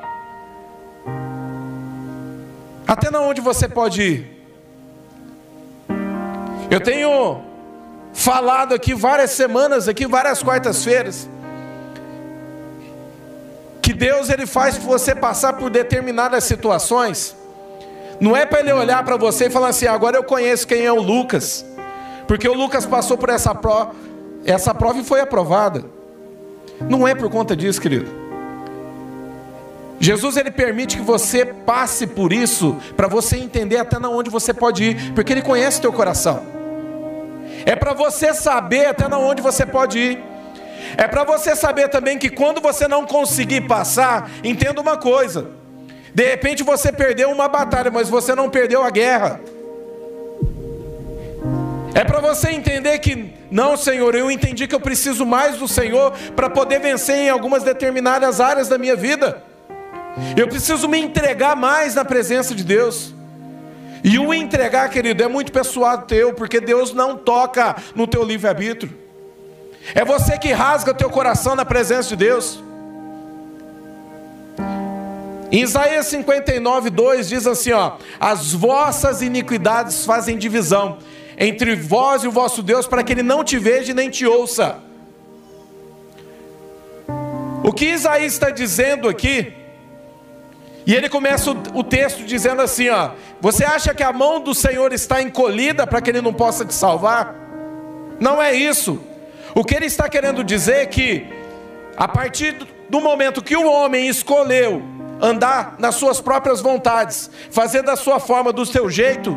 Até 2.88 3.10
na 3.10 3.20
onde 3.20 3.42
você 3.42 3.68
pode 3.68 4.02
ir? 4.02 4.38
Eu 6.70 6.80
tenho 6.80 7.42
falado 8.14 8.74
aqui 8.74 8.94
várias 8.94 9.32
semanas, 9.32 9.88
aqui 9.88 10.06
várias 10.06 10.44
quartas-feiras, 10.44 11.28
que 13.88 13.94
Deus 13.94 14.30
ele 14.30 14.46
faz 14.46 14.76
você 14.76 15.16
passar 15.16 15.54
por 15.54 15.70
determinadas 15.70 16.44
situações, 16.44 17.34
não 18.20 18.36
é 18.36 18.46
para 18.46 18.60
ele 18.60 18.74
olhar 18.74 19.02
para 19.06 19.16
você 19.16 19.46
e 19.46 19.50
falar 19.50 19.70
assim: 19.70 19.88
agora 19.88 20.18
eu 20.18 20.26
conheço 20.26 20.68
quem 20.68 20.86
é 20.86 20.92
o 20.92 21.02
Lucas, 21.02 21.66
porque 22.28 22.50
o 22.50 22.54
Lucas 22.54 22.86
passou 22.86 23.18
por 23.18 23.30
essa 23.30 23.56
prova, 23.56 23.92
essa 24.44 24.74
prova 24.74 25.00
e 25.00 25.06
foi 25.06 25.22
aprovada. 25.22 25.86
Não 26.82 27.08
é 27.08 27.16
por 27.16 27.30
conta 27.30 27.56
disso, 27.56 27.80
querido. 27.80 28.12
Jesus 30.02 30.36
ele 30.36 30.52
permite 30.52 30.98
que 30.98 31.04
você 31.04 31.46
passe 31.46 32.06
por 32.06 32.34
isso 32.34 32.76
para 32.98 33.08
você 33.08 33.38
entender 33.38 33.78
até 33.78 33.98
na 33.98 34.10
onde 34.10 34.30
você 34.30 34.54
pode 34.54 34.84
ir, 34.84 35.14
porque 35.14 35.32
ele 35.32 35.42
conhece 35.42 35.80
teu 35.80 35.94
coração. 35.94 36.44
É 37.66 37.74
para 37.74 37.94
você 37.94 38.34
saber 38.34 38.88
até 38.88 39.08
na 39.08 39.18
onde 39.18 39.42
você 39.42 39.66
pode 39.66 39.98
ir. 39.98 40.37
É 40.96 41.08
para 41.08 41.24
você 41.24 41.56
saber 41.56 41.90
também 41.90 42.18
que 42.18 42.30
quando 42.30 42.62
você 42.62 42.88
não 42.88 43.06
conseguir 43.06 43.62
passar, 43.62 44.30
entenda 44.44 44.82
uma 44.82 44.98
coisa: 44.98 45.50
de 46.14 46.24
repente 46.24 46.64
você 46.64 46.92
perdeu 46.92 47.30
uma 47.32 47.48
batalha, 47.48 47.92
mas 47.92 48.10
você 48.10 48.34
não 48.34 48.50
perdeu 48.50 48.84
a 48.84 48.90
guerra. 48.90 49.40
É 51.94 52.04
para 52.04 52.20
você 52.20 52.50
entender 52.52 53.00
que, 53.00 53.34
não, 53.50 53.76
Senhor, 53.76 54.14
eu 54.14 54.30
entendi 54.30 54.68
que 54.68 54.76
eu 54.76 54.80
preciso 54.80 55.26
mais 55.26 55.58
do 55.58 55.68
Senhor 55.68 56.14
para 56.36 56.48
poder 56.50 56.80
vencer 56.80 57.16
em 57.16 57.30
algumas 57.30 57.64
determinadas 57.64 58.40
áreas 58.40 58.68
da 58.68 58.78
minha 58.78 58.96
vida. 58.96 59.42
Eu 60.36 60.48
preciso 60.48 60.88
me 60.88 61.00
entregar 61.00 61.56
mais 61.56 61.96
na 61.96 62.06
presença 62.06 62.54
de 62.54 62.64
Deus. 62.64 63.16
E 64.04 64.20
o 64.20 64.34
entregar, 64.34 64.90
querido, 64.90 65.24
é 65.24 65.28
muito 65.28 65.52
pessoal 65.52 66.04
teu, 66.04 66.34
porque 66.34 66.60
Deus 66.60 66.94
não 66.94 67.18
toca 67.18 67.76
no 67.96 68.06
teu 68.06 68.24
livre-arbítrio. 68.24 69.07
É 69.96 70.04
você 70.04 70.38
que 70.38 70.52
rasga 70.52 70.92
o 70.92 70.94
teu 70.94 71.10
coração 71.10 71.56
na 71.56 71.66
presença 71.66 72.10
de 72.10 72.16
Deus. 72.16 72.64
Em 75.52 75.62
Isaías 75.62 76.08
59, 76.08 76.90
2 76.90 77.30
diz 77.30 77.48
assim: 77.48 77.72
ó, 77.72 77.94
as 78.20 78.52
vossas 78.52 79.22
iniquidades 79.22 80.06
fazem 80.06 80.38
divisão 80.38 80.98
entre 81.38 81.76
vós 81.76 82.24
e 82.24 82.28
o 82.28 82.32
vosso 82.32 82.64
Deus, 82.64 82.88
para 82.88 83.04
que 83.04 83.14
ele 83.14 83.24
não 83.24 83.44
te 83.44 83.58
veja 83.58 83.92
e 83.92 83.94
nem 83.94 84.10
te 84.10 84.26
ouça. 84.26 84.80
O 87.64 87.72
que 87.72 87.86
Isaías 87.86 88.34
está 88.34 88.50
dizendo 88.50 89.08
aqui, 89.08 89.54
e 90.86 90.96
ele 90.96 91.10
começa 91.10 91.52
o, 91.52 91.84
texto 91.84 92.24
dizendo 92.24 92.62
assim: 92.62 92.90
ó, 92.90 93.12
você 93.40 93.64
acha 93.64 93.94
que 93.94 94.04
a 94.04 94.12
mão 94.12 94.42
do 94.42 94.54
Senhor 94.54 94.92
está 94.92 95.22
encolhida 95.22 95.86
para 95.86 96.02
que 96.02 96.10
ele 96.10 96.22
não 96.22 96.34
possa 96.34 96.66
te 96.66 96.74
salvar? 96.74 97.36
Não 98.20 98.42
é 98.42 98.54
isso. 98.54 99.00
O 99.58 99.64
que 99.64 99.74
ele 99.74 99.88
está 99.88 100.08
querendo 100.08 100.44
dizer 100.44 100.76
é 100.76 100.86
que, 100.86 101.26
a 101.98 102.08
partir 102.08 102.56
do 102.92 103.02
momento 103.02 103.42
que 103.42 103.58
o 103.58 103.68
homem 103.68 104.08
escolheu 104.08 104.84
andar 105.20 105.78
nas 105.80 105.96
suas 105.96 106.22
próprias 106.22 106.62
vontades, 106.62 107.28
fazer 107.50 107.82
da 107.82 107.96
sua 107.96 108.20
forma, 108.20 108.54
do 108.54 108.68
seu 108.68 108.88
jeito, 108.88 109.36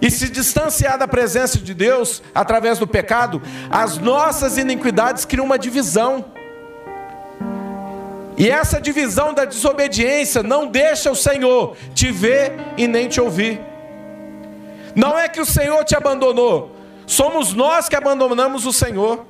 e 0.00 0.10
se 0.10 0.30
distanciar 0.30 0.96
da 0.96 1.06
presença 1.06 1.58
de 1.58 1.74
Deus 1.74 2.22
através 2.34 2.78
do 2.78 2.86
pecado, 2.86 3.42
as 3.70 3.98
nossas 3.98 4.56
iniquidades 4.56 5.26
criam 5.26 5.44
uma 5.44 5.58
divisão. 5.58 6.24
E 8.38 8.48
essa 8.48 8.80
divisão 8.80 9.34
da 9.34 9.44
desobediência 9.44 10.42
não 10.42 10.66
deixa 10.66 11.10
o 11.10 11.14
Senhor 11.14 11.76
te 11.94 12.10
ver 12.10 12.54
e 12.78 12.88
nem 12.88 13.06
te 13.06 13.20
ouvir. 13.20 13.60
Não 14.94 15.18
é 15.18 15.28
que 15.28 15.42
o 15.42 15.46
Senhor 15.46 15.84
te 15.84 15.94
abandonou, 15.94 16.73
somos 17.06 17.52
nós 17.52 17.88
que 17.88 17.96
abandonamos 17.96 18.66
o 18.66 18.72
Senhor, 18.72 19.24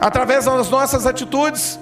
através 0.00 0.44
das 0.44 0.70
nossas 0.70 1.06
atitudes. 1.06 1.78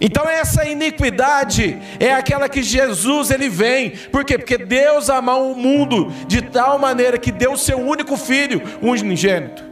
Então 0.00 0.28
essa 0.28 0.64
iniquidade 0.64 1.76
é 1.98 2.12
aquela 2.12 2.48
que 2.48 2.62
Jesus 2.62 3.30
ele 3.30 3.48
vem. 3.48 3.90
Por 3.90 4.24
quê? 4.24 4.38
Porque 4.38 4.56
Deus 4.56 5.10
amou 5.10 5.52
o 5.52 5.56
mundo 5.56 6.12
de 6.26 6.40
tal 6.42 6.78
maneira 6.78 7.18
que 7.18 7.32
deu 7.32 7.52
o 7.52 7.58
seu 7.58 7.78
único 7.78 8.16
filho, 8.16 8.62
unigênito. 8.80 9.68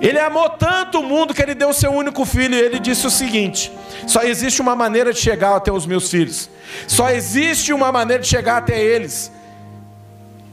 Ele 0.00 0.18
amou 0.18 0.48
tanto 0.50 1.00
o 1.00 1.02
mundo 1.02 1.34
que 1.34 1.42
ele 1.42 1.54
deu 1.54 1.70
o 1.70 1.74
seu 1.74 1.90
único 1.90 2.24
filho 2.24 2.54
e 2.54 2.60
ele 2.60 2.78
disse 2.78 3.06
o 3.06 3.10
seguinte: 3.10 3.72
só 4.06 4.22
existe 4.22 4.60
uma 4.60 4.76
maneira 4.76 5.12
de 5.12 5.18
chegar 5.18 5.56
até 5.56 5.72
os 5.72 5.86
meus 5.86 6.10
filhos. 6.10 6.48
Só 6.86 7.10
existe 7.10 7.72
uma 7.72 7.90
maneira 7.90 8.22
de 8.22 8.28
chegar 8.28 8.58
até 8.58 8.80
eles. 8.80 9.30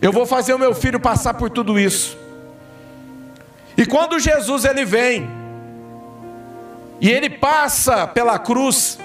Eu 0.02 0.12
vou 0.12 0.26
fazer 0.26 0.54
o 0.54 0.60
meu 0.60 0.74
filho 0.74 1.00
passar 1.00 1.34
por 1.34 1.50
tudo 1.50 1.80
isso. 1.80 2.18
E 3.78 3.86
quando 3.86 4.20
Jesus 4.20 4.66
ele 4.66 4.86
vem, 4.86 5.28
e 7.00 7.10
ele 7.10 7.30
passa 7.30 8.08
pela 8.08 8.40
cruz. 8.40 8.98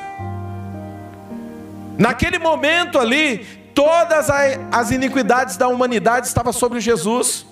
Naquele 1.99 2.39
momento 2.39 2.99
ali, 2.99 3.39
todas 3.75 4.29
as 4.73 4.91
iniquidades 4.91 5.57
da 5.57 5.69
humanidade 5.69 6.27
estavam 6.27 6.53
sobre 6.53 6.81
Jesus. 6.81 7.45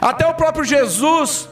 Até 0.00 0.26
o 0.26 0.34
próprio 0.34 0.64
Jesus, 0.64 1.48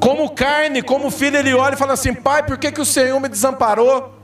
como 0.00 0.30
carne, 0.30 0.82
como 0.82 1.10
filho, 1.10 1.36
ele 1.36 1.54
olha 1.54 1.74
e 1.74 1.78
fala 1.78 1.92
assim: 1.92 2.14
Pai, 2.14 2.42
por 2.42 2.56
que, 2.56 2.72
que 2.72 2.80
o 2.80 2.86
Senhor 2.86 3.18
me 3.20 3.28
desamparou? 3.28 4.21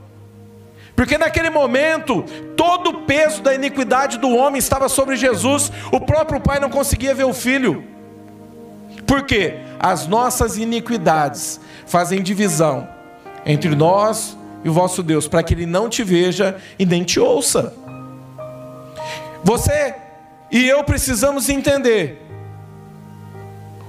Porque 0.99 1.17
naquele 1.17 1.49
momento, 1.49 2.25
todo 2.57 2.89
o 2.89 3.01
peso 3.03 3.41
da 3.41 3.55
iniquidade 3.55 4.17
do 4.17 4.35
homem 4.35 4.59
estava 4.59 4.89
sobre 4.89 5.15
Jesus, 5.15 5.71
o 5.93 6.01
próprio 6.01 6.41
pai 6.41 6.59
não 6.59 6.69
conseguia 6.69 7.15
ver 7.15 7.23
o 7.23 7.33
filho. 7.33 7.85
Por 9.07 9.23
quê? 9.23 9.61
As 9.79 10.07
nossas 10.07 10.57
iniquidades 10.57 11.61
fazem 11.85 12.21
divisão 12.21 12.85
entre 13.45 13.73
nós 13.77 14.37
e 14.61 14.67
o 14.67 14.73
vosso 14.73 15.01
Deus, 15.01 15.25
para 15.25 15.41
que 15.41 15.53
ele 15.53 15.65
não 15.65 15.87
te 15.87 16.03
veja 16.03 16.57
e 16.77 16.85
nem 16.85 17.05
te 17.05 17.17
ouça. 17.17 17.73
Você 19.41 19.95
e 20.51 20.67
eu 20.67 20.83
precisamos 20.83 21.47
entender 21.47 22.21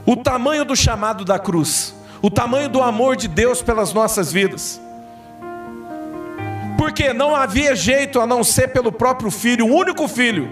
o 0.06 0.14
tamanho 0.14 0.64
do 0.64 0.76
chamado 0.76 1.24
da 1.24 1.40
cruz, 1.40 1.92
o 2.22 2.30
tamanho 2.30 2.68
do 2.68 2.80
amor 2.80 3.16
de 3.16 3.26
Deus 3.26 3.60
pelas 3.60 3.92
nossas 3.92 4.30
vidas. 4.30 4.80
Porque 6.90 7.12
não 7.12 7.36
havia 7.36 7.76
jeito 7.76 8.20
a 8.20 8.26
não 8.26 8.42
ser 8.42 8.72
pelo 8.72 8.90
próprio 8.90 9.30
filho, 9.30 9.64
o 9.64 9.72
único 9.72 10.08
filho, 10.08 10.50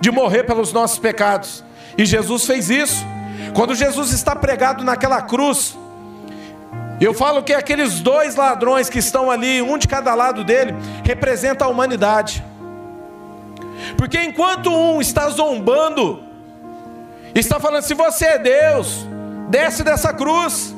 de 0.00 0.08
morrer 0.08 0.44
pelos 0.44 0.72
nossos 0.72 1.00
pecados. 1.00 1.64
E 1.96 2.06
Jesus 2.06 2.46
fez 2.46 2.70
isso. 2.70 3.04
Quando 3.56 3.74
Jesus 3.74 4.12
está 4.12 4.36
pregado 4.36 4.84
naquela 4.84 5.20
cruz, 5.20 5.76
eu 7.00 7.12
falo 7.12 7.42
que 7.42 7.52
aqueles 7.52 7.98
dois 7.98 8.36
ladrões 8.36 8.88
que 8.88 9.00
estão 9.00 9.32
ali, 9.32 9.60
um 9.60 9.76
de 9.76 9.88
cada 9.88 10.14
lado 10.14 10.44
dele, 10.44 10.76
representa 11.04 11.64
a 11.64 11.68
humanidade. 11.68 12.44
Porque 13.96 14.22
enquanto 14.22 14.72
um 14.72 15.00
está 15.00 15.28
zombando, 15.28 16.22
está 17.34 17.58
falando: 17.58 17.82
se 17.82 17.94
você 17.94 18.26
é 18.26 18.38
Deus, 18.38 19.04
desce 19.48 19.82
dessa 19.82 20.12
cruz. 20.12 20.72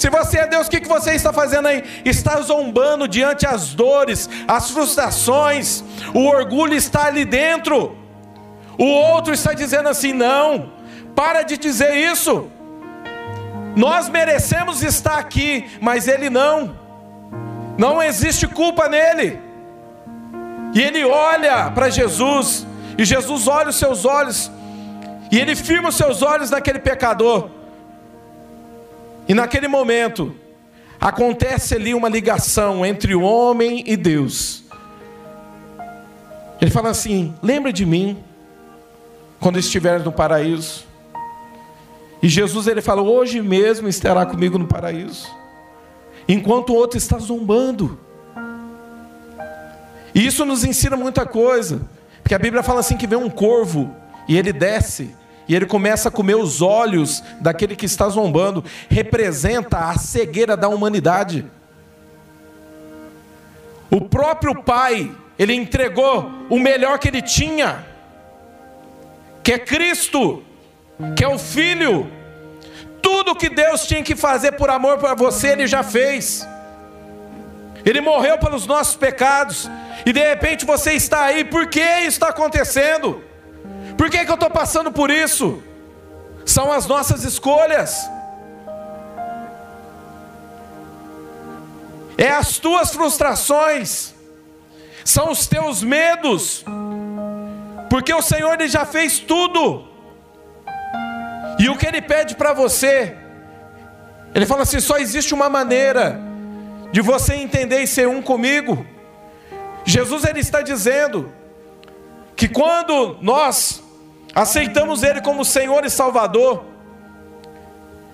Se 0.00 0.08
você 0.08 0.38
é 0.38 0.46
Deus, 0.46 0.66
o 0.66 0.70
que 0.70 0.88
você 0.88 1.10
está 1.12 1.30
fazendo 1.30 1.68
aí? 1.68 1.84
Está 2.06 2.40
zombando 2.40 3.06
diante 3.06 3.46
as 3.46 3.74
dores, 3.74 4.30
as 4.48 4.70
frustrações, 4.70 5.84
o 6.14 6.24
orgulho 6.24 6.72
está 6.72 7.04
ali 7.04 7.26
dentro. 7.26 7.94
O 8.78 8.86
outro 8.86 9.34
está 9.34 9.52
dizendo 9.52 9.90
assim: 9.90 10.14
não, 10.14 10.72
para 11.14 11.42
de 11.42 11.58
dizer 11.58 11.94
isso. 11.94 12.50
Nós 13.76 14.08
merecemos 14.08 14.82
estar 14.82 15.18
aqui, 15.18 15.68
mas 15.82 16.08
ele 16.08 16.30
não. 16.30 16.74
Não 17.76 18.02
existe 18.02 18.46
culpa 18.46 18.88
nele. 18.88 19.38
E 20.72 20.80
ele 20.80 21.04
olha 21.04 21.70
para 21.72 21.90
Jesus, 21.90 22.66
e 22.96 23.04
Jesus 23.04 23.46
olha 23.46 23.68
os 23.68 23.76
seus 23.76 24.06
olhos, 24.06 24.50
e 25.30 25.38
ele 25.38 25.54
firma 25.54 25.90
os 25.90 25.96
seus 25.96 26.22
olhos 26.22 26.50
naquele 26.50 26.78
pecador. 26.78 27.59
E 29.30 29.34
naquele 29.34 29.68
momento, 29.68 30.34
acontece 31.00 31.76
ali 31.76 31.94
uma 31.94 32.08
ligação 32.08 32.84
entre 32.84 33.14
o 33.14 33.22
homem 33.22 33.84
e 33.86 33.96
Deus. 33.96 34.64
Ele 36.60 36.68
fala 36.68 36.90
assim: 36.90 37.32
lembra 37.40 37.72
de 37.72 37.86
mim, 37.86 38.18
quando 39.38 39.56
estiveres 39.56 40.04
no 40.04 40.10
paraíso. 40.10 40.84
E 42.20 42.28
Jesus 42.28 42.66
ele 42.66 42.82
fala: 42.82 43.02
Hoje 43.02 43.40
mesmo 43.40 43.86
estará 43.86 44.26
comigo 44.26 44.58
no 44.58 44.66
paraíso. 44.66 45.28
Enquanto 46.26 46.70
o 46.70 46.74
outro 46.74 46.98
está 46.98 47.16
zombando. 47.16 48.00
E 50.12 50.26
isso 50.26 50.44
nos 50.44 50.64
ensina 50.64 50.96
muita 50.96 51.24
coisa. 51.24 51.88
Porque 52.20 52.34
a 52.34 52.38
Bíblia 52.38 52.64
fala 52.64 52.80
assim: 52.80 52.96
que 52.96 53.06
vem 53.06 53.16
um 53.16 53.30
corvo 53.30 53.94
e 54.26 54.36
ele 54.36 54.52
desce. 54.52 55.14
E 55.50 55.54
ele 55.56 55.66
começa 55.66 56.08
a 56.08 56.12
comer 56.12 56.36
os 56.36 56.62
olhos 56.62 57.24
daquele 57.40 57.74
que 57.74 57.84
está 57.84 58.08
zombando. 58.08 58.64
Representa 58.88 59.78
a 59.78 59.98
cegueira 59.98 60.56
da 60.56 60.68
humanidade. 60.68 61.44
O 63.90 64.00
próprio 64.00 64.62
Pai, 64.62 65.10
ele 65.36 65.52
entregou 65.52 66.30
o 66.48 66.56
melhor 66.56 67.00
que 67.00 67.08
ele 67.08 67.20
tinha, 67.20 67.84
que 69.42 69.50
é 69.50 69.58
Cristo 69.58 70.40
que 71.16 71.24
é 71.24 71.28
o 71.28 71.36
filho. 71.36 72.08
Tudo 73.02 73.34
que 73.34 73.48
Deus 73.48 73.88
tinha 73.88 74.04
que 74.04 74.14
fazer 74.14 74.52
por 74.52 74.70
amor 74.70 74.98
para 74.98 75.16
você, 75.16 75.48
ele 75.48 75.66
já 75.66 75.82
fez. 75.82 76.46
Ele 77.84 78.00
morreu 78.00 78.38
pelos 78.38 78.68
nossos 78.68 78.94
pecados. 78.94 79.68
E 80.06 80.12
de 80.12 80.20
repente 80.20 80.64
você 80.64 80.92
está 80.92 81.22
aí, 81.22 81.42
por 81.42 81.66
que 81.66 81.80
isso 81.80 82.08
está 82.10 82.28
acontecendo? 82.28 83.28
Por 84.00 84.08
que, 84.08 84.24
que 84.24 84.30
eu 84.30 84.34
estou 84.34 84.48
passando 84.48 84.90
por 84.90 85.10
isso? 85.10 85.62
São 86.46 86.72
as 86.72 86.86
nossas 86.86 87.22
escolhas. 87.22 88.08
É 92.16 92.30
as 92.30 92.58
tuas 92.58 92.94
frustrações. 92.94 94.14
São 95.04 95.30
os 95.30 95.46
teus 95.46 95.82
medos. 95.82 96.64
Porque 97.90 98.14
o 98.14 98.22
Senhor 98.22 98.54
ele 98.54 98.68
já 98.68 98.86
fez 98.86 99.18
tudo. 99.18 99.86
E 101.58 101.68
o 101.68 101.76
que 101.76 101.86
ele 101.86 102.00
pede 102.00 102.34
para 102.36 102.54
você? 102.54 103.14
Ele 104.34 104.46
fala 104.46 104.62
assim: 104.62 104.80
só 104.80 104.96
existe 104.96 105.34
uma 105.34 105.50
maneira 105.50 106.18
de 106.90 107.02
você 107.02 107.34
entender 107.34 107.82
e 107.82 107.86
ser 107.86 108.08
um 108.08 108.22
comigo. 108.22 108.86
Jesus 109.84 110.24
ele 110.24 110.40
está 110.40 110.62
dizendo 110.62 111.30
que 112.34 112.48
quando 112.48 113.18
nós 113.20 113.89
aceitamos 114.34 115.02
ele 115.02 115.20
como 115.20 115.44
Senhor 115.44 115.84
e 115.84 115.90
Salvador, 115.90 116.64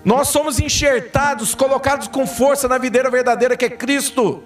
nós 0.07 0.29
somos 0.29 0.57
enxertados, 0.59 1.53
colocados 1.53 2.07
com 2.07 2.25
força 2.25 2.67
na 2.67 2.77
videira 2.77 3.09
verdadeira 3.09 3.57
que 3.57 3.65
é 3.65 3.69
Cristo. 3.69 4.41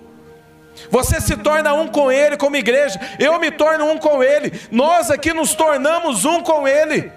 Você 0.89 1.21
se 1.21 1.37
torna 1.37 1.73
um 1.73 1.87
com 1.87 2.11
Ele 2.11 2.35
como 2.35 2.55
igreja, 2.55 2.99
eu 3.19 3.39
me 3.39 3.51
torno 3.51 3.85
um 3.85 3.97
com 3.97 4.23
Ele, 4.23 4.59
nós 4.71 5.11
aqui 5.11 5.33
nos 5.33 5.53
tornamos 5.53 6.25
um 6.25 6.41
com 6.41 6.67
Ele. 6.67 7.11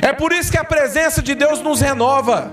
É 0.00 0.12
por 0.12 0.32
isso 0.32 0.52
que 0.52 0.58
a 0.58 0.64
presença 0.64 1.20
de 1.20 1.34
Deus 1.34 1.60
nos 1.60 1.80
renova. 1.80 2.52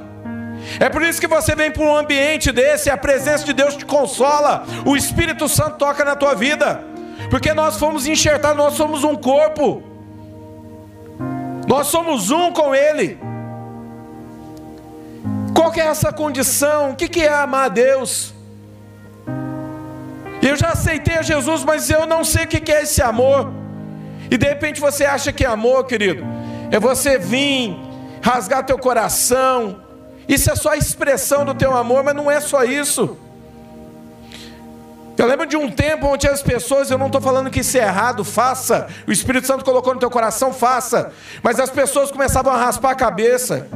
É 0.79 0.89
por 0.89 1.03
isso 1.03 1.19
que 1.19 1.27
você 1.27 1.53
vem 1.53 1.69
para 1.69 1.83
um 1.83 1.95
ambiente 1.95 2.51
desse, 2.51 2.89
a 2.89 2.97
presença 2.97 3.43
de 3.43 3.53
Deus 3.53 3.75
te 3.75 3.85
consola, 3.85 4.65
o 4.85 4.95
Espírito 4.95 5.47
Santo 5.47 5.77
toca 5.77 6.03
na 6.05 6.15
tua 6.15 6.33
vida, 6.33 6.81
porque 7.29 7.53
nós 7.53 7.77
fomos 7.77 8.07
enxertados, 8.07 8.57
nós 8.57 8.73
somos 8.73 9.03
um 9.03 9.15
corpo, 9.15 9.83
nós 11.67 11.87
somos 11.87 12.31
um 12.31 12.51
com 12.51 12.73
Ele. 12.75 13.17
Qual 15.55 15.71
que 15.71 15.79
é 15.79 15.85
essa 15.85 16.11
condição? 16.11 16.91
O 16.91 16.95
que 16.95 17.21
é 17.21 17.33
amar 17.33 17.65
a 17.65 17.69
Deus? 17.69 18.33
Eu 20.41 20.57
já 20.57 20.69
aceitei 20.69 21.15
a 21.15 21.21
Jesus, 21.21 21.63
mas 21.63 21.89
eu 21.89 22.05
não 22.05 22.23
sei 22.23 22.43
o 22.43 22.47
que 22.47 22.71
é 22.71 22.83
esse 22.83 23.01
amor. 23.01 23.51
E 24.29 24.37
de 24.37 24.45
repente 24.45 24.81
você 24.81 25.05
acha 25.05 25.31
que 25.31 25.45
é 25.45 25.47
amor, 25.47 25.85
querido, 25.85 26.23
é 26.71 26.79
você 26.79 27.17
vir 27.17 27.77
rasgar 28.21 28.65
teu 28.65 28.77
coração, 28.77 29.81
isso 30.27 30.49
é 30.49 30.55
só 30.55 30.69
a 30.71 30.77
expressão 30.77 31.45
do 31.45 31.53
teu 31.53 31.75
amor, 31.75 32.03
mas 32.03 32.15
não 32.15 32.31
é 32.31 32.39
só 32.39 32.63
isso. 32.63 33.17
Eu 35.15 35.27
lembro 35.27 35.45
de 35.45 35.55
um 35.55 35.69
tempo 35.69 36.07
onde 36.07 36.27
as 36.27 36.41
pessoas, 36.41 36.89
eu 36.89 36.97
não 36.97 37.05
estou 37.05 37.21
falando 37.21 37.49
que 37.51 37.59
isso 37.59 37.77
é 37.77 37.81
errado, 37.81 38.23
faça. 38.23 38.87
O 39.07 39.11
Espírito 39.11 39.45
Santo 39.45 39.63
colocou 39.63 39.93
no 39.93 39.99
teu 39.99 40.09
coração, 40.09 40.51
faça. 40.51 41.11
Mas 41.43 41.59
as 41.59 41.69
pessoas 41.69 42.09
começavam 42.09 42.51
a 42.51 42.57
raspar 42.57 42.91
a 42.91 42.95
cabeça. 42.95 43.67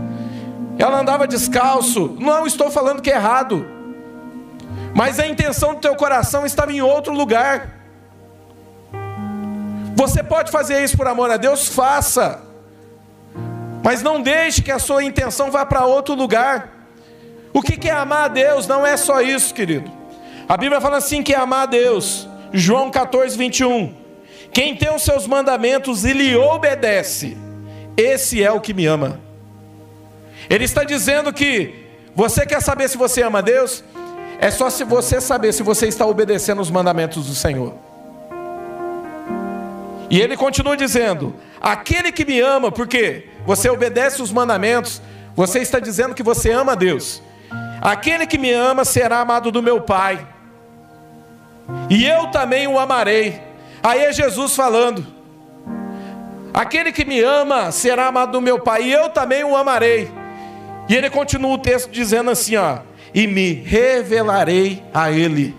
Ela 0.79 1.00
andava 1.00 1.27
descalço. 1.27 2.15
Não 2.20 2.48
estou 2.48 2.72
falando 2.72 3.01
que 3.01 3.12
é 3.12 3.15
errado. 3.15 3.67
Mas 4.96 5.20
a 5.20 5.27
intenção 5.27 5.75
do 5.75 5.79
teu 5.79 5.96
coração 5.96 6.46
estava 6.46 6.72
em 6.72 6.82
outro 6.82 7.13
lugar. 7.13 7.77
Você 9.96 10.24
pode 10.24 10.51
fazer 10.51 10.84
isso 10.84 10.98
por 10.98 11.08
amor 11.08 11.29
a 11.29 11.38
Deus? 11.38 11.67
Faça. 11.67 12.41
Mas 13.84 14.01
não 14.01 14.22
deixe 14.22 14.62
que 14.62 14.72
a 14.72 14.79
sua 14.79 15.03
intenção 15.03 15.51
vá 15.51 15.65
para 15.65 15.86
outro 15.86 16.15
lugar. 16.15 16.70
O 17.53 17.62
que 17.62 17.88
é 17.88 17.91
amar 17.91 18.25
a 18.25 18.27
Deus? 18.27 18.67
Não 18.67 18.86
é 18.86 18.98
só 18.98 19.22
isso, 19.22 19.53
querido. 19.53 19.91
A 20.48 20.56
Bíblia 20.56 20.80
fala 20.80 20.98
assim 20.98 21.22
que 21.22 21.33
é 21.33 21.38
amar 21.38 21.64
a 21.64 21.66
Deus. 21.66 22.27
João 22.53 22.90
14, 22.90 23.38
21. 23.38 23.94
Quem 24.51 24.75
tem 24.75 24.94
os 24.94 25.03
seus 25.03 25.27
mandamentos 25.27 26.05
e 26.05 26.14
lhe 26.14 26.36
obedece, 26.36 27.38
esse 27.98 28.42
é 28.42 28.51
o 28.51 28.62
que 28.62 28.74
me 28.74 28.86
ama. 28.86 29.20
Ele 30.50 30.64
está 30.64 30.83
dizendo 30.83 31.33
que 31.33 31.86
você 32.16 32.46
quer 32.46 32.62
saber 32.62 32.88
se 32.88 32.98
você 32.98 33.22
ama 33.22 33.40
a 33.40 33.42
Deus? 33.42 33.83
É 34.40 34.50
só 34.50 34.70
se 34.70 34.83
você 34.83 35.20
saber 35.20 35.53
se 35.53 35.64
você 35.64 35.88
está 35.88 36.05
obedecendo 36.05 36.62
os 36.62 36.72
mandamentos 36.72 37.27
do 37.27 37.36
Senhor. 37.36 37.74
E 40.10 40.22
ele 40.22 40.38
continua 40.38 40.77
dizendo: 40.77 41.36
Aquele 41.60 42.12
que 42.12 42.24
me 42.24 42.40
ama, 42.40 42.72
porque 42.72 43.27
você 43.46 43.70
obedece 43.70 44.22
os 44.22 44.31
mandamentos, 44.31 45.01
você 45.36 45.60
está 45.60 45.79
dizendo 45.79 46.16
que 46.16 46.24
você 46.24 46.51
ama 46.51 46.72
a 46.72 46.75
Deus. 46.75 47.22
Aquele 47.81 48.25
que 48.25 48.38
me 48.38 48.51
ama 48.51 48.86
será 48.86 49.20
amado 49.20 49.51
do 49.51 49.62
meu 49.62 49.81
Pai, 49.81 50.25
e 51.90 52.06
eu 52.06 52.27
também 52.27 52.68
o 52.68 52.80
amarei. 52.80 53.42
Aí 53.84 54.03
é 54.03 54.12
Jesus 54.12 54.56
falando: 54.56 55.06
Aquele 56.53 56.92
que 56.92 57.06
me 57.06 57.22
ama 57.22 57.72
será 57.72 58.08
amado 58.08 58.32
do 58.32 58.42
meu 58.42 58.60
Pai, 58.60 58.84
e 58.84 58.92
eu 58.92 59.10
também 59.10 59.44
o 59.44 59.56
amarei. 59.56 60.10
E 60.90 60.96
ele 60.96 61.10
continua 61.10 61.53
o 61.53 61.58
texto 61.58 61.90
dizendo 61.90 62.30
assim: 62.30 62.56
ó, 62.56 62.80
e 63.14 63.27
me 63.27 63.53
revelarei 63.53 64.84
a 64.94 65.12
Ele. 65.12 65.56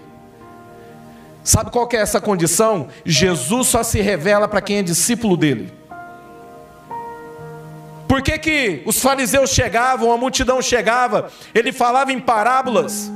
Sabe 1.43 1.71
qual 1.71 1.89
é 1.93 1.97
essa 1.97 2.21
condição? 2.21 2.89
Jesus 3.05 3.69
só 3.69 3.83
se 3.83 4.01
revela 4.01 4.47
para 4.47 4.61
quem 4.61 4.79
é 4.79 4.83
discípulo 4.83 5.37
dele. 5.37 5.73
Por 8.07 8.23
que, 8.23 8.39
que 8.39 8.83
os 8.85 9.01
fariseus 9.01 9.51
chegavam, 9.51 10.11
a 10.13 10.17
multidão 10.17 10.61
chegava, 10.61 11.31
ele 11.55 11.73
falava 11.73 12.13
em 12.13 12.19
parábolas, 12.19 13.11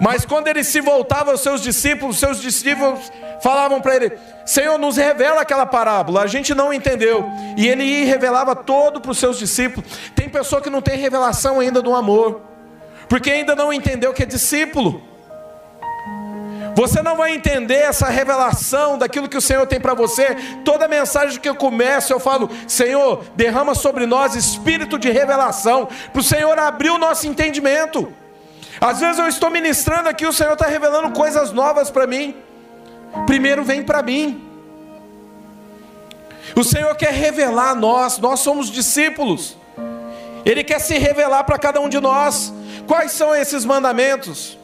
mas 0.00 0.24
quando 0.24 0.48
ele 0.48 0.62
se 0.62 0.80
voltava 0.80 1.30
aos 1.30 1.40
seus 1.40 1.60
discípulos, 1.60 2.18
seus 2.18 2.40
discípulos 2.40 3.10
falavam 3.42 3.80
para 3.80 3.96
ele: 3.96 4.12
Senhor, 4.46 4.78
nos 4.78 4.96
revela 4.96 5.40
aquela 5.40 5.66
parábola, 5.66 6.22
a 6.22 6.26
gente 6.26 6.54
não 6.54 6.72
entendeu. 6.72 7.24
E 7.56 7.66
ele 7.66 8.04
revelava 8.04 8.54
todo 8.54 9.00
para 9.00 9.10
os 9.10 9.18
seus 9.18 9.38
discípulos. 9.38 9.90
Tem 10.14 10.28
pessoa 10.28 10.62
que 10.62 10.70
não 10.70 10.80
tem 10.80 10.96
revelação 10.96 11.60
ainda 11.60 11.82
do 11.82 11.94
amor, 11.94 12.40
porque 13.08 13.30
ainda 13.30 13.56
não 13.56 13.72
entendeu 13.72 14.12
que 14.12 14.22
é 14.22 14.26
discípulo. 14.26 15.02
Você 16.74 17.02
não 17.02 17.16
vai 17.16 17.34
entender 17.34 17.74
essa 17.74 18.08
revelação 18.08 18.96
daquilo 18.96 19.28
que 19.28 19.36
o 19.36 19.40
Senhor 19.40 19.66
tem 19.66 19.80
para 19.80 19.94
você. 19.94 20.36
Toda 20.64 20.86
mensagem 20.86 21.40
que 21.40 21.48
eu 21.48 21.56
começo, 21.56 22.12
eu 22.12 22.20
falo: 22.20 22.48
Senhor, 22.68 23.24
derrama 23.34 23.74
sobre 23.74 24.06
nós 24.06 24.36
espírito 24.36 24.96
de 24.96 25.10
revelação, 25.10 25.88
para 26.12 26.20
o 26.20 26.22
Senhor 26.22 26.56
abrir 26.56 26.90
o 26.90 26.98
nosso 26.98 27.26
entendimento. 27.26 28.12
Às 28.80 29.00
vezes 29.00 29.18
eu 29.18 29.26
estou 29.26 29.50
ministrando 29.50 30.08
aqui, 30.08 30.26
o 30.26 30.32
Senhor 30.32 30.52
está 30.52 30.66
revelando 30.66 31.10
coisas 31.10 31.52
novas 31.52 31.90
para 31.90 32.06
mim. 32.06 32.34
Primeiro 33.26 33.64
vem 33.64 33.82
para 33.82 34.02
mim. 34.02 34.44
O 36.54 36.64
Senhor 36.64 36.94
quer 36.96 37.12
revelar 37.12 37.70
a 37.70 37.74
nós, 37.74 38.18
nós 38.18 38.40
somos 38.40 38.70
discípulos. 38.70 39.56
Ele 40.44 40.64
quer 40.64 40.78
se 40.78 40.96
revelar 40.98 41.44
para 41.44 41.58
cada 41.58 41.80
um 41.80 41.88
de 41.88 42.00
nós. 42.00 42.52
Quais 42.86 43.12
são 43.12 43.34
esses 43.34 43.64
mandamentos? 43.64 44.58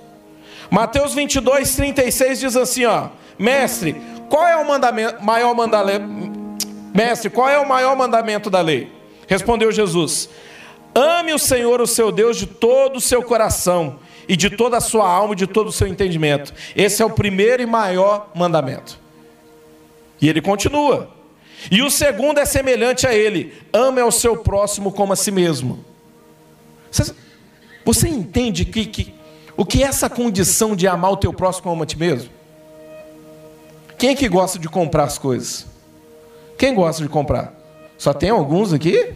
Mateus 0.70 1.14
22, 1.14 1.74
36 1.77 2.40
diz 2.40 2.57
assim: 2.57 2.85
ó, 2.85 3.09
Mestre, 3.38 4.00
qual 4.29 4.46
é 4.46 4.57
o 4.57 4.66
mandamento, 4.66 5.22
maior 5.22 5.55
mandamento? 5.55 6.09
Mestre, 6.94 7.29
qual 7.29 7.48
é 7.48 7.59
o 7.59 7.68
maior 7.68 7.96
mandamento 7.96 8.48
da 8.48 8.61
lei? 8.61 8.90
Respondeu 9.29 9.70
Jesus: 9.70 10.29
Ame 10.94 11.33
o 11.33 11.38
Senhor, 11.38 11.80
o 11.80 11.87
seu 11.87 12.12
Deus, 12.12 12.37
de 12.37 12.46
todo 12.46 12.96
o 12.96 13.00
seu 13.00 13.22
coração, 13.22 13.98
e 14.28 14.37
de 14.37 14.48
toda 14.48 14.76
a 14.76 14.80
sua 14.80 15.09
alma, 15.09 15.35
e 15.35 15.37
de 15.37 15.46
todo 15.46 15.68
o 15.68 15.72
seu 15.72 15.88
entendimento. 15.88 16.54
Esse 16.76 17.02
é 17.02 17.04
o 17.04 17.11
primeiro 17.11 17.62
e 17.62 17.66
maior 17.66 18.30
mandamento. 18.35 18.98
E 20.20 20.28
ele 20.28 20.40
continua. 20.40 21.11
E 21.70 21.83
o 21.83 21.90
segundo 21.90 22.38
é 22.38 22.44
semelhante 22.44 23.07
a 23.07 23.14
ele: 23.14 23.52
ame 23.72 24.00
ao 24.00 24.12
seu 24.12 24.37
próximo 24.37 24.92
como 24.92 25.12
a 25.12 25.16
si 25.16 25.30
mesmo. 25.30 25.85
Você, 26.90 27.14
você 27.85 28.09
entende 28.09 28.64
que, 28.64 28.87
que 28.87 29.14
o 29.57 29.64
que 29.64 29.83
é 29.83 29.87
essa 29.87 30.09
condição 30.09 30.76
de 30.76 30.87
amar 30.87 31.12
o 31.12 31.16
teu 31.16 31.33
próximo 31.33 31.64
como 31.64 31.83
a 31.83 31.87
ti 31.87 31.98
mesmo? 31.98 32.30
Quem 33.98 34.11
é 34.11 34.14
que 34.14 34.28
gosta 34.28 34.59
de 34.59 34.68
comprar 34.68 35.04
as 35.04 35.18
coisas? 35.18 35.66
Quem 36.59 36.74
gosta 36.74 37.02
de 37.02 37.09
comprar? 37.09 37.52
Só 37.96 38.12
tem 38.12 38.30
alguns 38.30 38.72
aqui? 38.72 39.12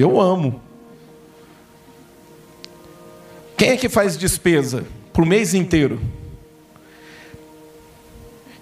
Eu 0.00 0.20
amo. 0.20 0.62
Quem 3.56 3.70
é 3.70 3.76
que 3.76 3.88
faz 3.88 4.16
despesa 4.16 4.84
para 5.12 5.22
o 5.22 5.26
mês 5.26 5.54
inteiro? 5.54 6.00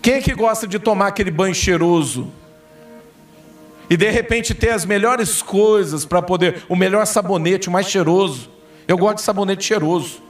Quem 0.01 0.15
é 0.15 0.21
que 0.23 0.35
gosta 0.35 0.67
de 0.67 0.79
tomar 0.79 1.09
aquele 1.09 1.31
banho 1.31 1.55
cheiroso? 1.55 2.33
E 3.91 3.99
de 3.99 4.09
repente 4.09 4.55
ter 4.55 4.71
as 4.71 4.87
melhores 4.87 5.43
coisas 5.43 6.07
para 6.07 6.23
poder, 6.23 6.65
o 6.71 6.75
melhor 6.75 7.07
sabonete, 7.07 7.69
o 7.69 7.73
mais 7.73 7.87
cheiroso. 7.87 8.51
Eu 8.89 8.97
gosto 8.97 9.17
de 9.17 9.23
sabonete 9.23 9.63
cheiroso. 9.63 10.23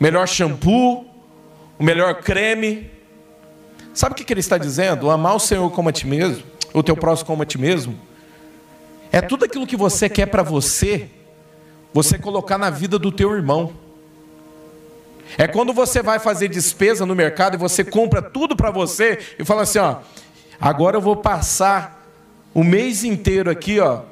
Melhor 0.00 0.26
shampoo, 0.26 1.04
o 1.78 1.84
melhor 1.84 2.22
creme. 2.22 2.90
Sabe 3.92 4.14
o 4.14 4.16
que 4.16 4.32
ele 4.32 4.40
está 4.40 4.56
dizendo? 4.56 5.10
Amar 5.10 5.36
o 5.36 5.40
Senhor 5.40 5.70
como 5.70 5.90
a 5.90 5.92
ti 5.92 6.06
mesmo, 6.06 6.44
o 6.72 6.82
teu 6.82 6.96
próximo 6.96 7.26
como 7.26 7.42
a 7.42 7.46
ti 7.46 7.58
mesmo. 7.58 8.07
É 9.10 9.20
tudo 9.20 9.44
aquilo 9.44 9.66
que 9.66 9.76
você 9.76 10.08
quer 10.08 10.26
para 10.26 10.42
você, 10.42 11.08
você 11.92 12.18
colocar 12.18 12.58
na 12.58 12.70
vida 12.70 12.98
do 12.98 13.10
teu 13.10 13.34
irmão. 13.34 13.72
É 15.36 15.46
quando 15.46 15.72
você 15.72 16.02
vai 16.02 16.18
fazer 16.18 16.48
despesa 16.48 17.04
no 17.04 17.14
mercado 17.14 17.54
e 17.54 17.58
você 17.58 17.84
compra 17.84 18.22
tudo 18.22 18.56
para 18.56 18.70
você 18.70 19.18
e 19.38 19.44
fala 19.44 19.62
assim, 19.62 19.78
ó, 19.78 19.96
agora 20.60 20.96
eu 20.96 21.00
vou 21.00 21.16
passar 21.16 22.06
o 22.54 22.64
mês 22.64 23.04
inteiro 23.04 23.50
aqui, 23.50 23.78
ó, 23.78 24.02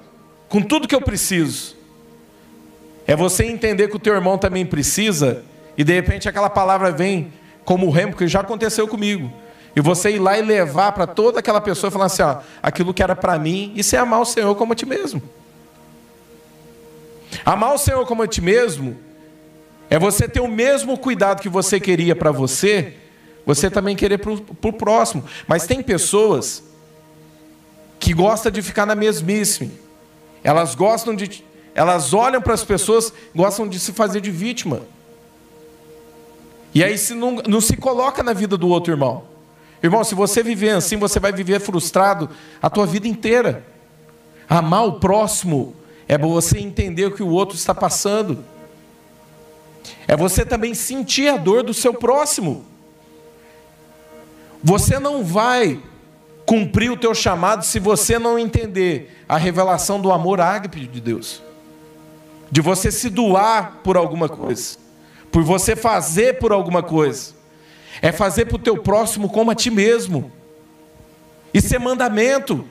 com 0.49 0.61
tudo 0.61 0.89
que 0.89 0.95
eu 0.95 1.01
preciso. 1.01 1.77
É 3.07 3.15
você 3.15 3.45
entender 3.45 3.89
que 3.89 3.97
o 3.97 4.01
teu 4.01 4.15
irmão 4.15 4.37
também 4.37 4.67
precisa 4.67 5.43
e 5.77 5.85
de 5.85 5.93
repente 5.93 6.29
aquela 6.29 6.51
palavra 6.51 6.91
vem 6.91 7.33
como 7.65 7.91
remo, 7.91 8.17
que 8.17 8.29
já 8.29 8.41
aconteceu 8.41 8.87
comigo. 8.87 9.33
E 9.77 9.81
você 9.83 10.13
ir 10.13 10.19
lá 10.19 10.39
e 10.39 10.43
levar 10.43 10.93
para 10.93 11.07
toda 11.07 11.41
aquela 11.41 11.61
pessoa 11.61 11.91
e 11.91 11.93
falar 11.93 12.07
assim, 12.07 12.23
ó, 12.23 12.39
aquilo 12.63 12.95
que 12.95 13.03
era 13.03 13.15
para 13.15 13.39
mim, 13.39 13.75
isso 13.77 13.95
é 13.95 13.99
amar 13.99 14.23
o 14.23 14.25
Senhor 14.25 14.55
como 14.55 14.73
a 14.73 14.75
ti 14.75 14.87
mesmo. 14.87 15.23
Amar 17.45 17.75
o 17.75 17.79
Senhor 17.79 18.07
como 18.07 18.23
a 18.23 18.27
ti 18.27 18.41
mesmo 18.41 18.97
é 19.91 19.99
você 19.99 20.27
ter 20.27 20.41
o 20.41 20.49
mesmo 20.49 20.97
cuidado 20.97 21.43
que 21.43 21.49
você 21.51 21.79
queria 21.79 22.17
para 22.17 22.33
você, 22.33 22.95
você 23.45 23.71
também 23.71 23.95
querer 23.95 24.17
para 24.17 24.33
o 24.33 24.73
próximo. 24.73 25.23
Mas 25.47 25.67
tem 25.67 25.83
pessoas 25.83 26.65
que 28.01 28.15
gostam 28.15 28.51
de 28.51 28.63
ficar 28.63 28.87
na 28.87 28.95
mesmice. 28.95 29.71
Elas 30.43 30.75
gostam 30.75 31.15
de. 31.15 31.45
Elas 31.75 32.15
olham 32.15 32.41
para 32.41 32.55
as 32.55 32.65
pessoas, 32.65 33.13
gostam 33.35 33.69
de 33.69 33.79
se 33.79 33.93
fazer 33.93 34.23
de 34.23 34.31
vítima. 34.31 34.81
E 36.75 36.83
aí 36.83 36.97
se 36.97 37.15
não, 37.15 37.43
não 37.47 37.61
se 37.61 37.77
coloca 37.77 38.23
na 38.23 38.33
vida 38.33 38.57
do 38.57 38.69
outro 38.69 38.91
irmão. 38.91 39.36
Irmão, 39.87 40.03
se 40.03 40.15
você 40.15 40.43
viver 40.43 40.71
assim, 40.71 40.97
você 40.97 41.21
vai 41.21 41.33
viver 41.33 41.61
frustrado 41.61 42.29
a 42.61 42.69
tua 42.69 42.85
vida 42.85 43.07
inteira. 43.07 43.65
Amar 44.49 44.85
o 44.85 44.99
próximo 44.99 45.75
é 46.09 46.19
você 46.19 46.59
entender 46.59 47.07
o 47.07 47.15
que 47.15 47.23
o 47.23 47.29
outro 47.29 47.57
está 47.57 47.73
passando. 47.73 48.45
É 50.09 50.17
você 50.17 50.45
também 50.45 50.75
sentir 50.75 51.29
a 51.29 51.37
dor 51.37 51.63
do 51.63 51.73
seu 51.73 51.95
próximo. 51.95 52.65
Você 54.63 54.99
não 54.99 55.25
vai 55.25 55.81
cumprir 56.45 56.91
o 56.91 56.97
teu 56.97 57.15
chamado 57.15 57.65
se 57.65 57.79
você 57.79 58.19
não 58.19 58.37
entender 58.37 59.17
a 59.29 59.37
revelação 59.37 60.01
do 60.01 60.11
amor 60.11 60.41
ágape 60.41 60.87
de 60.87 61.01
Deus. 61.01 61.41
De 62.51 62.61
você 62.61 62.91
se 62.91 63.09
doar 63.09 63.81
por 63.85 63.97
alguma 63.97 64.29
coisa. 64.29 64.79
Por 65.31 65.45
você 65.45 65.77
fazer 65.77 66.41
por 66.41 66.51
alguma 66.51 66.83
coisa. 66.83 67.36
É 68.03 68.13
fazer 68.13 68.47
para 68.47 68.57
o 68.57 68.61
teu 68.61 68.79
próximo 68.79 69.29
como 69.29 69.51
a 69.51 69.55
ti 69.55 69.71
mesmo. 69.71 70.31
Isso 71.53 71.75
é 71.75 71.79
mandamento. 71.79 72.67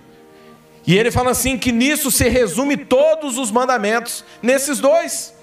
E 0.88 0.98
ele 0.98 1.10
fala 1.10 1.32
assim 1.32 1.58
que 1.58 1.72
nisso 1.72 2.12
se 2.12 2.30
resume 2.30 2.78
todos 2.78 3.38
os 3.38 3.50
mandamentos, 3.50 4.24
nesses 4.42 4.80
dois. 4.80 5.34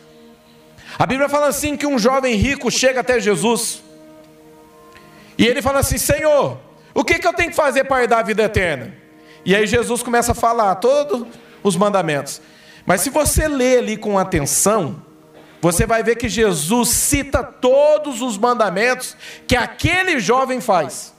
A 0.99 1.07
Bíblia 1.07 1.29
fala 1.29 1.49
assim 1.49 1.77
que 1.77 1.87
um 1.87 1.99
jovem 1.99 2.35
rico 2.37 2.71
chega 2.71 3.01
até 3.01 3.19
Jesus. 3.19 3.83
E 5.37 5.47
ele 5.47 5.61
fala 5.61 5.81
assim: 5.81 5.99
Senhor, 5.99 6.59
o 6.95 7.03
que, 7.03 7.19
que 7.19 7.27
eu 7.27 7.33
tenho 7.33 7.51
que 7.51 7.57
fazer 7.57 7.85
para 7.85 8.03
herdar 8.03 8.21
a 8.21 8.23
vida 8.23 8.45
eterna? 8.45 8.95
E 9.45 9.57
aí 9.57 9.67
Jesus 9.67 10.03
começa 10.03 10.33
a 10.33 10.35
falar 10.35 10.77
todos 10.77 11.27
os 11.63 11.77
mandamentos. 11.77 12.41
Mas 12.87 13.01
se 13.01 13.11
você 13.11 13.49
ler 13.49 13.79
ali 13.79 13.97
com 13.97 14.19
atenção, 14.19 15.03
você 15.63 15.87
vai 15.87 16.03
ver 16.03 16.17
que 16.17 16.29
Jesus 16.29 16.89
cita 16.89 17.41
todos 17.45 18.21
os 18.21 18.37
mandamentos 18.37 19.17
que 19.47 19.55
aquele 19.55 20.19
jovem 20.19 20.61
faz. 20.61 21.15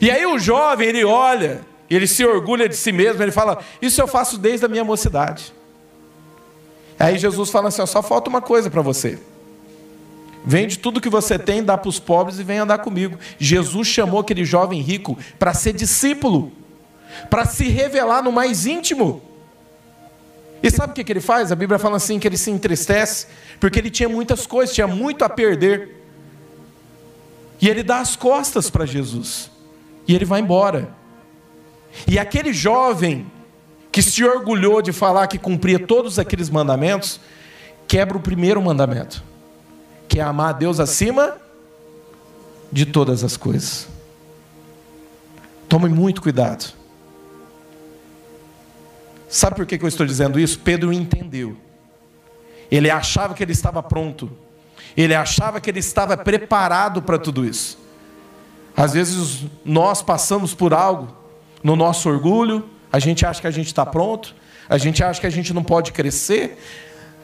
E 0.00 0.08
aí 0.08 0.24
o 0.24 0.38
jovem, 0.38 0.86
ele 0.86 1.04
olha, 1.04 1.62
ele 1.90 2.06
se 2.06 2.24
orgulha 2.24 2.68
de 2.68 2.76
si 2.76 2.92
mesmo, 2.92 3.20
ele 3.20 3.32
fala: 3.32 3.58
Isso 3.82 4.00
eu 4.00 4.06
faço 4.06 4.38
desde 4.38 4.64
a 4.66 4.68
minha 4.68 4.84
mocidade. 4.84 5.52
Aí 6.96 7.18
Jesus 7.18 7.50
fala 7.50 7.68
assim: 7.68 7.84
só 7.84 8.00
falta 8.04 8.30
uma 8.30 8.40
coisa 8.40 8.70
para 8.70 8.82
você. 8.82 9.18
Vende 10.44 10.78
tudo 10.78 11.00
que 11.00 11.08
você 11.08 11.40
tem, 11.40 11.64
dá 11.64 11.76
para 11.76 11.88
os 11.88 11.98
pobres 11.98 12.38
e 12.38 12.44
vem 12.44 12.58
andar 12.58 12.78
comigo. 12.78 13.18
Jesus 13.36 13.88
chamou 13.88 14.20
aquele 14.20 14.44
jovem 14.44 14.80
rico 14.80 15.18
para 15.40 15.52
ser 15.52 15.72
discípulo, 15.72 16.52
para 17.28 17.44
se 17.46 17.64
revelar 17.68 18.22
no 18.22 18.30
mais 18.30 18.64
íntimo. 18.64 19.25
E 20.66 20.70
sabe 20.72 20.90
o 20.90 21.04
que, 21.04 21.12
ele 21.12 21.20
faz? 21.20 21.52
A 21.52 21.54
Bíblia 21.54 21.78
fala 21.78 21.96
assim: 21.96 22.18
que 22.18 22.26
ele 22.26 22.36
se 22.36 22.50
entristece, 22.50 23.28
porque 23.60 23.78
ele 23.78 23.88
tinha 23.88 24.08
muitas 24.08 24.48
coisas, 24.48 24.74
tinha 24.74 24.88
muito 24.88 25.24
a 25.24 25.28
perder. 25.28 26.04
E 27.60 27.68
ele 27.68 27.84
dá 27.84 28.00
as 28.00 28.16
costas 28.16 28.68
para 28.68 28.84
Jesus, 28.84 29.48
e 30.08 30.12
ele 30.12 30.24
vai 30.24 30.40
embora. 30.40 30.90
E 32.04 32.18
aquele 32.18 32.52
jovem 32.52 33.30
que 33.92 34.02
se 34.02 34.24
orgulhou 34.24 34.82
de 34.82 34.92
falar 34.92 35.28
que 35.28 35.38
cumpria 35.38 35.78
todos 35.78 36.18
aqueles 36.18 36.50
mandamentos, 36.50 37.20
quebra 37.86 38.16
o 38.16 38.20
primeiro 38.20 38.60
mandamento, 38.60 39.22
que 40.08 40.18
é 40.18 40.22
amar 40.24 40.48
a 40.48 40.52
Deus 40.52 40.80
acima 40.80 41.36
de 42.72 42.84
todas 42.84 43.22
as 43.22 43.36
coisas. 43.36 43.86
Tome 45.68 45.88
muito 45.88 46.20
cuidado. 46.20 46.74
Sabe 49.36 49.56
por 49.56 49.66
que 49.66 49.78
eu 49.78 49.86
estou 49.86 50.06
dizendo 50.06 50.40
isso? 50.40 50.58
Pedro 50.60 50.90
entendeu. 50.90 51.58
Ele 52.70 52.88
achava 52.88 53.34
que 53.34 53.42
ele 53.42 53.52
estava 53.52 53.82
pronto. 53.82 54.32
Ele 54.96 55.14
achava 55.14 55.60
que 55.60 55.68
ele 55.68 55.78
estava 55.78 56.16
preparado 56.16 57.02
para 57.02 57.18
tudo 57.18 57.44
isso. 57.44 57.78
Às 58.74 58.94
vezes 58.94 59.44
nós 59.62 60.00
passamos 60.00 60.54
por 60.54 60.72
algo 60.72 61.14
no 61.62 61.76
nosso 61.76 62.08
orgulho, 62.08 62.66
a 62.90 62.98
gente 62.98 63.26
acha 63.26 63.38
que 63.42 63.46
a 63.46 63.50
gente 63.50 63.66
está 63.66 63.84
pronto, 63.84 64.34
a 64.70 64.78
gente 64.78 65.04
acha 65.04 65.20
que 65.20 65.26
a 65.26 65.30
gente 65.30 65.52
não 65.52 65.62
pode 65.62 65.92
crescer, 65.92 66.56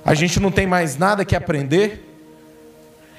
a 0.04 0.12
gente 0.12 0.38
não 0.38 0.50
tem 0.50 0.66
mais 0.66 0.98
nada 0.98 1.24
que 1.24 1.34
aprender. 1.34 2.11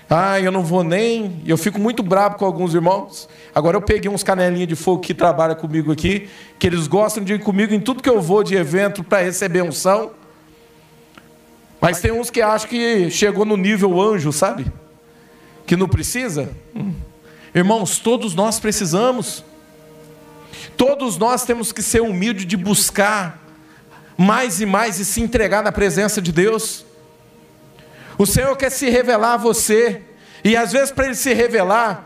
Ah, 0.10 0.40
eu 0.40 0.52
não 0.52 0.64
vou 0.64 0.84
nem. 0.84 1.42
Eu 1.46 1.58
fico 1.58 1.80
muito 1.80 2.04
bravo 2.04 2.36
com 2.36 2.46
alguns 2.46 2.74
irmãos. 2.74 3.28
Agora 3.54 3.78
eu 3.78 3.82
peguei 3.82 4.12
uns 4.12 4.24
canelinhos 4.24 4.68
de 4.68 4.76
fogo 4.76 5.02
que 5.02 5.14
trabalham 5.14 5.56
comigo 5.56 5.92
aqui, 5.92 6.30
que 6.60 6.68
eles 6.68 6.88
gostam 6.88 7.24
de 7.24 7.34
ir 7.34 7.40
comigo 7.40 7.74
em 7.74 7.80
tudo 7.80 8.04
que 8.04 8.10
eu 8.10 8.22
vou 8.22 8.44
de 8.44 8.56
evento 8.56 9.04
para 9.04 9.24
receber 9.24 9.64
unção. 9.64 10.12
Mas 11.80 12.00
tem 12.00 12.12
uns 12.12 12.30
que 12.30 12.42
acham 12.42 12.70
que 12.70 13.10
chegou 13.10 13.44
no 13.44 13.58
nível 13.58 14.00
anjo, 14.02 14.32
sabe? 14.32 14.72
Que 15.66 15.76
não 15.76 15.88
precisa. 15.88 16.50
Irmãos, 17.54 18.00
todos 18.00 18.34
nós 18.34 18.60
precisamos. 18.60 19.44
Todos 20.78 21.18
nós 21.18 21.44
temos 21.44 21.72
que 21.72 21.82
ser 21.82 22.02
humildes 22.02 22.46
de 22.46 22.58
buscar 22.58 23.44
mais 24.18 24.62
e 24.62 24.66
mais 24.66 25.00
e 25.00 25.06
se 25.06 25.22
entregar 25.22 25.64
na 25.64 25.72
presença 25.72 26.22
de 26.22 26.32
Deus. 26.32 26.86
O 28.18 28.26
Senhor 28.26 28.56
quer 28.56 28.70
se 28.70 28.90
revelar 28.90 29.34
a 29.34 29.38
você, 29.38 30.02
e 30.44 30.56
às 30.56 30.72
vezes 30.72 30.92
para 30.92 31.06
Ele 31.06 31.16
se 31.16 31.34
revelar, 31.34 32.06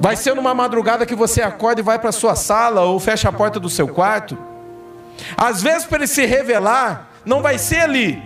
vai 0.00 0.16
ser 0.16 0.34
numa 0.34 0.54
madrugada 0.54 1.04
que 1.04 1.14
você 1.14 1.42
acorda 1.42 1.80
e 1.80 1.84
vai 1.84 1.98
para 1.98 2.10
a 2.10 2.12
sua 2.12 2.36
sala 2.36 2.82
ou 2.82 3.00
fecha 3.00 3.28
a 3.28 3.32
porta 3.32 3.58
do 3.58 3.68
seu 3.68 3.88
quarto. 3.88 4.38
Às 5.36 5.62
vezes 5.62 5.84
para 5.84 5.98
Ele 5.98 6.06
se 6.06 6.24
revelar, 6.24 7.10
não 7.24 7.42
vai 7.42 7.58
ser 7.58 7.80
ali, 7.80 8.22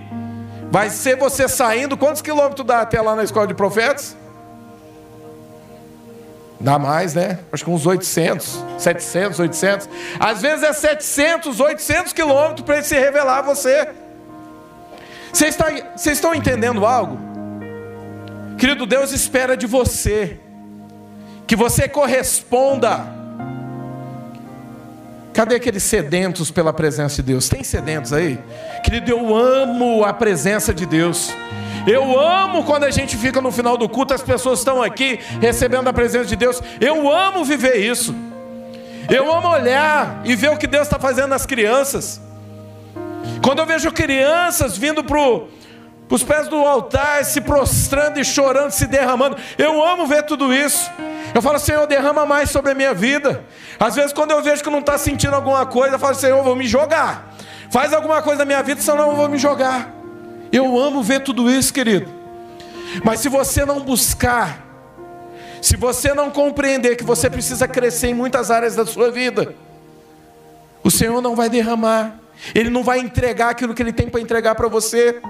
vai 0.70 0.90
ser 0.90 1.16
você 1.16 1.48
saindo. 1.48 1.96
Quantos 1.96 2.20
quilômetros 2.20 2.66
dá 2.66 2.82
até 2.82 3.00
lá 3.00 3.16
na 3.16 3.24
escola 3.24 3.46
de 3.46 3.54
profetas? 3.54 4.16
Dá 6.60 6.78
mais, 6.78 7.14
né? 7.14 7.40
Acho 7.50 7.64
que 7.64 7.70
uns 7.70 7.86
800, 7.86 8.64
700, 8.78 9.40
800. 9.40 9.88
Às 10.20 10.40
vezes 10.40 10.62
é 10.62 10.72
700, 10.72 11.58
800 11.58 12.12
quilômetros 12.12 12.64
para 12.64 12.76
ele 12.76 12.84
se 12.84 12.94
revelar 12.94 13.38
a 13.38 13.42
você. 13.42 13.88
Vocês, 15.32 15.54
está, 15.54 15.70
vocês 15.96 16.18
estão 16.18 16.34
entendendo 16.34 16.84
algo? 16.84 17.18
Querido 18.58 18.86
Deus 18.86 19.12
espera 19.12 19.56
de 19.56 19.66
você 19.66 20.38
que 21.46 21.56
você 21.56 21.88
corresponda. 21.88 23.04
Cadê 25.32 25.56
aqueles 25.56 25.82
sedentos 25.82 26.50
pela 26.50 26.72
presença 26.72 27.16
de 27.16 27.22
Deus? 27.22 27.48
Tem 27.48 27.64
sedentos 27.64 28.12
aí? 28.12 28.38
Querido, 28.84 29.10
eu 29.10 29.34
amo 29.34 30.04
a 30.04 30.12
presença 30.12 30.74
de 30.74 30.84
Deus. 30.84 31.32
Eu 31.86 32.18
amo 32.20 32.64
quando 32.64 32.84
a 32.84 32.90
gente 32.90 33.16
fica 33.16 33.40
no 33.40 33.50
final 33.50 33.76
do 33.76 33.88
culto, 33.88 34.14
as 34.14 34.22
pessoas 34.22 34.60
estão 34.60 34.82
aqui 34.82 35.18
recebendo 35.40 35.88
a 35.88 35.92
presença 35.92 36.26
de 36.26 36.36
Deus. 36.36 36.62
Eu 36.80 37.10
amo 37.10 37.44
viver 37.44 37.76
isso. 37.76 38.14
Eu 39.10 39.32
amo 39.32 39.48
olhar 39.48 40.20
e 40.24 40.36
ver 40.36 40.50
o 40.50 40.56
que 40.56 40.66
Deus 40.66 40.84
está 40.84 40.98
fazendo 40.98 41.28
nas 41.28 41.44
crianças. 41.44 42.20
Quando 43.42 43.58
eu 43.60 43.66
vejo 43.66 43.90
crianças 43.92 44.76
vindo 44.76 45.02
para 45.02 45.18
os 46.10 46.22
pés 46.22 46.48
do 46.48 46.56
altar, 46.56 47.24
se 47.24 47.40
prostrando 47.40 48.18
e 48.18 48.24
chorando, 48.24 48.70
se 48.70 48.86
derramando, 48.86 49.36
eu 49.56 49.82
amo 49.82 50.06
ver 50.06 50.24
tudo 50.24 50.52
isso. 50.52 50.90
Eu 51.34 51.40
falo, 51.40 51.58
Senhor, 51.58 51.86
derrama 51.86 52.26
mais 52.26 52.50
sobre 52.50 52.72
a 52.72 52.74
minha 52.74 52.92
vida. 52.92 53.44
Às 53.80 53.94
vezes, 53.94 54.12
quando 54.12 54.32
eu 54.32 54.42
vejo 54.42 54.62
que 54.62 54.70
não 54.70 54.80
está 54.80 54.98
sentindo 54.98 55.34
alguma 55.34 55.64
coisa, 55.64 55.94
eu 55.94 55.98
falo, 55.98 56.14
Senhor, 56.14 56.38
eu 56.38 56.44
vou 56.44 56.54
me 56.54 56.66
jogar. 56.66 57.34
Faz 57.70 57.92
alguma 57.92 58.20
coisa 58.20 58.40
na 58.40 58.44
minha 58.44 58.62
vida, 58.62 58.80
senão 58.80 59.10
eu 59.10 59.16
vou 59.16 59.28
me 59.28 59.38
jogar. 59.38 59.90
Eu 60.52 60.78
amo 60.78 61.02
ver 61.02 61.20
tudo 61.20 61.50
isso, 61.50 61.72
querido. 61.72 62.06
Mas 63.02 63.20
se 63.20 63.28
você 63.30 63.64
não 63.64 63.80
buscar, 63.80 64.62
se 65.62 65.76
você 65.76 66.12
não 66.12 66.30
compreender 66.30 66.96
que 66.96 67.04
você 67.04 67.30
precisa 67.30 67.66
crescer 67.66 68.08
em 68.08 68.14
muitas 68.14 68.50
áreas 68.50 68.76
da 68.76 68.84
sua 68.84 69.10
vida, 69.10 69.54
o 70.84 70.90
Senhor 70.90 71.22
não 71.22 71.34
vai 71.34 71.48
derramar, 71.48 72.18
Ele 72.54 72.70
não 72.70 72.82
vai 72.82 72.98
entregar 72.98 73.50
aquilo 73.50 73.74
que 73.74 73.82
Ele 73.82 73.92
tem 73.92 74.08
para 74.08 74.20
entregar 74.20 74.54
para 74.54 74.68
você. 74.68 75.20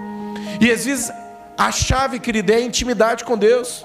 E 0.60 0.70
às 0.70 0.84
vezes 0.84 1.12
A 1.56 1.70
chave, 1.70 2.18
querido, 2.18 2.52
é 2.52 2.56
a 2.56 2.60
intimidade 2.60 3.24
com 3.24 3.36
Deus. 3.36 3.84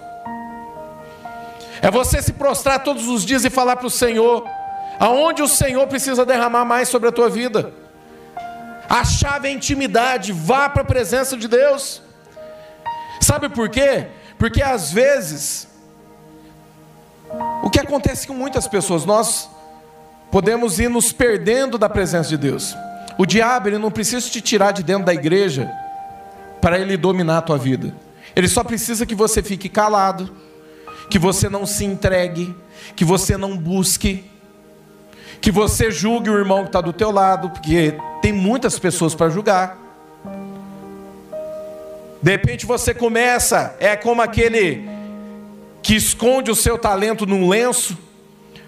É 1.81 1.91
você 1.91 2.21
se 2.21 2.33
prostrar 2.33 2.83
todos 2.83 3.07
os 3.07 3.23
dias 3.25 3.45
e 3.45 3.49
falar 3.49 3.75
para 3.75 3.87
o 3.87 3.89
Senhor 3.91 4.43
aonde 4.99 5.43
o 5.43 5.47
Senhor 5.47 5.85
precisa 5.87 6.25
derramar 6.25 6.65
mais 6.65 6.89
sobre 6.89 7.09
a 7.09 7.11
tua 7.11 7.29
vida. 7.29 7.71
A 8.89 9.03
chave 9.03 9.47
é 9.47 9.51
a 9.51 9.53
intimidade, 9.53 10.31
vá 10.31 10.69
para 10.69 10.81
a 10.81 10.85
presença 10.85 11.37
de 11.37 11.47
Deus. 11.47 12.01
Sabe 13.21 13.49
por 13.49 13.69
quê? 13.69 14.07
Porque 14.39 14.61
às 14.61 14.91
vezes 14.91 15.67
o 17.61 17.69
que 17.69 17.79
acontece 17.79 18.25
com 18.25 18.33
muitas 18.33 18.67
pessoas, 18.67 19.05
nós 19.05 19.49
podemos 20.31 20.79
ir 20.79 20.89
nos 20.89 21.11
perdendo 21.11 21.77
da 21.77 21.89
presença 21.89 22.29
de 22.29 22.37
Deus. 22.37 22.75
O 23.17 23.25
diabo, 23.25 23.69
ele 23.69 23.77
não 23.77 23.89
precisa 23.89 24.29
te 24.29 24.41
tirar 24.41 24.71
de 24.71 24.83
dentro 24.83 25.05
da 25.05 25.13
igreja 25.13 25.71
para 26.61 26.79
ele 26.79 26.95
dominar 26.95 27.39
a 27.39 27.41
tua 27.41 27.57
vida. 27.57 27.93
Ele 28.35 28.47
só 28.47 28.63
precisa 28.63 29.05
que 29.05 29.15
você 29.15 29.41
fique 29.41 29.67
calado, 29.67 30.29
que 31.09 31.17
você 31.17 31.49
não 31.49 31.65
se 31.65 31.83
entregue, 31.83 32.55
que 32.95 33.03
você 33.03 33.35
não 33.37 33.57
busque, 33.57 34.29
que 35.41 35.51
você 35.51 35.89
julgue 35.89 36.29
o 36.29 36.37
irmão 36.37 36.61
que 36.61 36.69
está 36.69 36.81
do 36.81 36.93
teu 36.93 37.11
lado, 37.11 37.49
porque 37.49 37.95
tem 38.21 38.31
muitas 38.31 38.77
pessoas 38.77 39.15
para 39.15 39.29
julgar. 39.29 39.77
De 42.21 42.31
repente 42.31 42.65
você 42.65 42.93
começa, 42.93 43.75
é 43.79 43.95
como 43.95 44.21
aquele 44.21 44.87
que 45.81 45.95
esconde 45.95 46.51
o 46.51 46.55
seu 46.55 46.77
talento 46.77 47.25
num 47.25 47.47
lenço, 47.47 47.97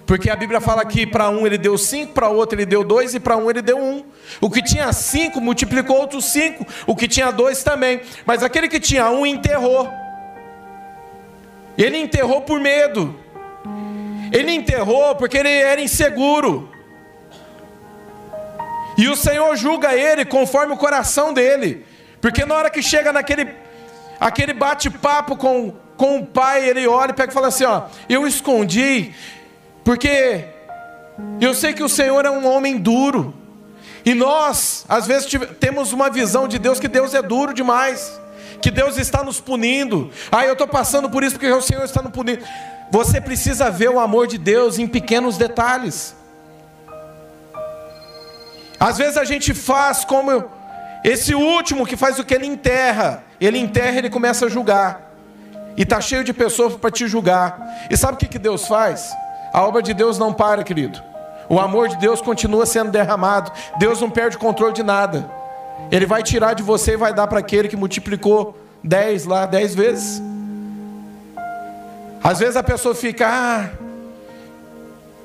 porque 0.10 0.28
a 0.28 0.36
Bíblia 0.36 0.60
fala 0.60 0.84
que 0.84 1.06
para 1.06 1.30
um 1.30 1.46
ele 1.46 1.56
deu 1.56 1.78
cinco, 1.78 2.14
para 2.14 2.30
outro 2.30 2.58
ele 2.58 2.66
deu 2.66 2.84
dois 2.84 3.14
e 3.14 3.20
para 3.20 3.38
um 3.38 3.48
ele 3.48 3.62
deu 3.62 3.78
um. 3.78 4.04
O 4.42 4.50
que 4.50 4.60
tinha 4.60 4.92
cinco 4.92 5.40
multiplicou 5.40 5.98
outros 5.98 6.26
cinco, 6.26 6.66
o 6.88 6.96
que 6.96 7.08
tinha 7.08 7.30
dois 7.30 7.62
também. 7.62 8.02
Mas 8.26 8.42
aquele 8.42 8.68
que 8.68 8.80
tinha 8.80 9.08
um 9.12 9.24
enterrou. 9.24 9.88
Ele 11.78 11.96
enterrou 11.96 12.42
por 12.42 12.60
medo. 12.60 13.16
Ele 14.32 14.52
enterrou 14.52 15.14
porque 15.14 15.38
ele 15.38 15.52
era 15.52 15.80
inseguro. 15.80 16.68
E 18.98 19.08
o 19.10 19.16
Senhor 19.16 19.56
julga 19.58 19.94
ele 19.94 20.26
conforme 20.26 20.74
o 20.74 20.78
coração 20.78 21.32
dele. 21.32 21.86
Porque 22.20 22.46
na 22.46 22.56
hora 22.56 22.72
que 22.72 22.82
chega 22.82 23.14
naquele 23.14 23.48
aquele 24.20 24.54
bate-papo 24.54 25.38
com, 25.38 25.72
com 25.96 26.18
o 26.18 26.26
pai, 26.26 26.68
ele 26.68 26.88
olha 26.88 27.12
e 27.12 27.14
pega 27.14 27.30
e 27.32 27.34
fala 27.36 27.50
assim: 27.50 27.66
Ó, 27.66 27.84
eu 28.10 28.26
escondi, 28.26 29.14
porque 29.84 30.46
eu 31.40 31.54
sei 31.54 31.74
que 31.74 31.84
o 31.84 31.90
Senhor 31.90 32.26
é 32.26 32.30
um 32.30 32.48
homem 32.48 32.78
duro. 32.78 33.34
E 34.06 34.14
nós, 34.14 34.86
às 34.88 35.06
vezes, 35.06 35.30
temos 35.60 35.92
uma 35.92 36.10
visão 36.10 36.48
de 36.48 36.58
Deus 36.58 36.80
que 36.80 36.88
Deus 36.88 37.14
é 37.14 37.22
duro 37.22 37.54
demais, 37.54 38.20
que 38.62 38.72
Deus 38.72 38.98
está 38.98 39.24
nos 39.24 39.40
punindo. 39.40 40.12
Ah, 40.32 40.46
eu 40.46 40.54
estou 40.54 40.68
passando 40.68 41.10
por 41.10 41.24
isso 41.24 41.36
porque 41.36 41.52
o 41.52 41.62
Senhor 41.62 41.84
está 41.84 42.02
nos 42.02 42.12
punindo. 42.12 42.44
Você 42.92 43.22
precisa 43.22 43.70
ver 43.70 43.90
o 43.90 44.00
amor 44.00 44.28
de 44.28 44.38
Deus 44.38 44.80
em 44.80 44.88
pequenos 44.88 45.38
detalhes. 45.38 46.16
Às 48.80 48.98
vezes 48.98 49.18
a 49.18 49.26
gente 49.26 49.54
faz 49.54 50.06
como 50.06 50.46
esse 51.04 51.36
último 51.36 51.86
que 51.86 51.98
faz 51.98 52.18
o 52.18 52.24
que 52.24 52.34
ele 52.34 52.46
enterra. 52.46 53.24
Ele 53.40 53.60
enterra, 53.60 53.98
ele 53.98 54.10
começa 54.10 54.46
a 54.46 54.50
julgar. 54.50 55.14
E 55.78 55.84
está 55.84 56.02
cheio 56.02 56.24
de 56.24 56.34
pessoas 56.34 56.76
para 56.76 56.90
te 56.90 57.08
julgar. 57.08 57.88
E 57.90 57.98
sabe 57.98 58.14
o 58.14 58.18
que, 58.18 58.28
que 58.28 58.40
Deus 58.40 58.68
faz? 58.68 59.14
A 59.54 59.64
obra 59.64 59.82
de 59.82 59.94
Deus 59.94 60.18
não 60.18 60.34
para, 60.34 60.64
querido. 60.64 61.02
O 61.48 61.60
amor 61.60 61.88
de 61.88 61.98
Deus 61.98 62.22
continua 62.22 62.66
sendo 62.66 62.92
derramado. 62.92 63.52
Deus 63.78 64.00
não 64.00 64.10
perde 64.10 64.38
o 64.38 64.40
controle 64.40 64.74
de 64.74 64.84
nada. 64.84 65.30
Ele 65.92 66.06
vai 66.06 66.22
tirar 66.22 66.54
de 66.54 66.62
você 66.62 66.94
e 66.94 66.98
vai 66.98 67.14
dar 67.14 67.28
para 67.28 67.40
aquele 67.40 67.68
que 67.68 67.76
multiplicou 67.76 68.56
dez 68.84 69.26
lá, 69.26 69.46
dez 69.46 69.74
vezes. 69.74 70.22
Às 72.24 72.40
vezes 72.40 72.56
a 72.56 72.64
pessoa 72.64 72.94
fica, 72.94 73.28
ah, 73.28 73.70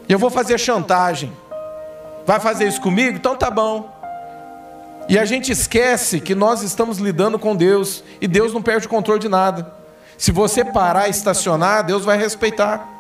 eu 0.08 0.18
vou 0.18 0.30
fazer 0.30 0.58
chantagem. 0.58 1.32
Vai 2.26 2.40
fazer 2.40 2.66
isso 2.66 2.80
comigo? 2.80 3.16
Então 3.16 3.37
tá 3.37 3.50
bom. 3.50 3.92
E 5.08 5.18
a 5.18 5.26
gente 5.26 5.52
esquece 5.52 6.20
que 6.20 6.34
nós 6.34 6.62
estamos 6.62 6.98
lidando 6.98 7.38
com 7.38 7.54
Deus 7.54 8.02
e 8.20 8.26
Deus 8.26 8.54
não 8.54 8.62
perde 8.62 8.87
o 8.87 8.90
controle 8.90 9.20
de 9.20 9.28
nada. 9.28 9.70
Se 10.16 10.32
você 10.32 10.64
parar 10.64 11.08
e 11.08 11.10
estacionar, 11.10 11.84
Deus 11.84 12.04
vai 12.04 12.16
respeitar. 12.16 12.93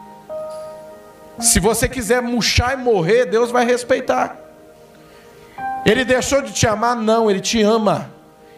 Se 1.40 1.58
você 1.58 1.88
quiser 1.88 2.22
murchar 2.22 2.74
e 2.74 2.82
morrer, 2.82 3.26
Deus 3.26 3.50
vai 3.50 3.64
respeitar. 3.64 4.38
Ele 5.84 6.04
deixou 6.04 6.40
de 6.40 6.52
te 6.52 6.66
amar? 6.66 6.96
Não, 6.96 7.30
ele 7.30 7.40
te 7.40 7.60
ama. 7.62 8.10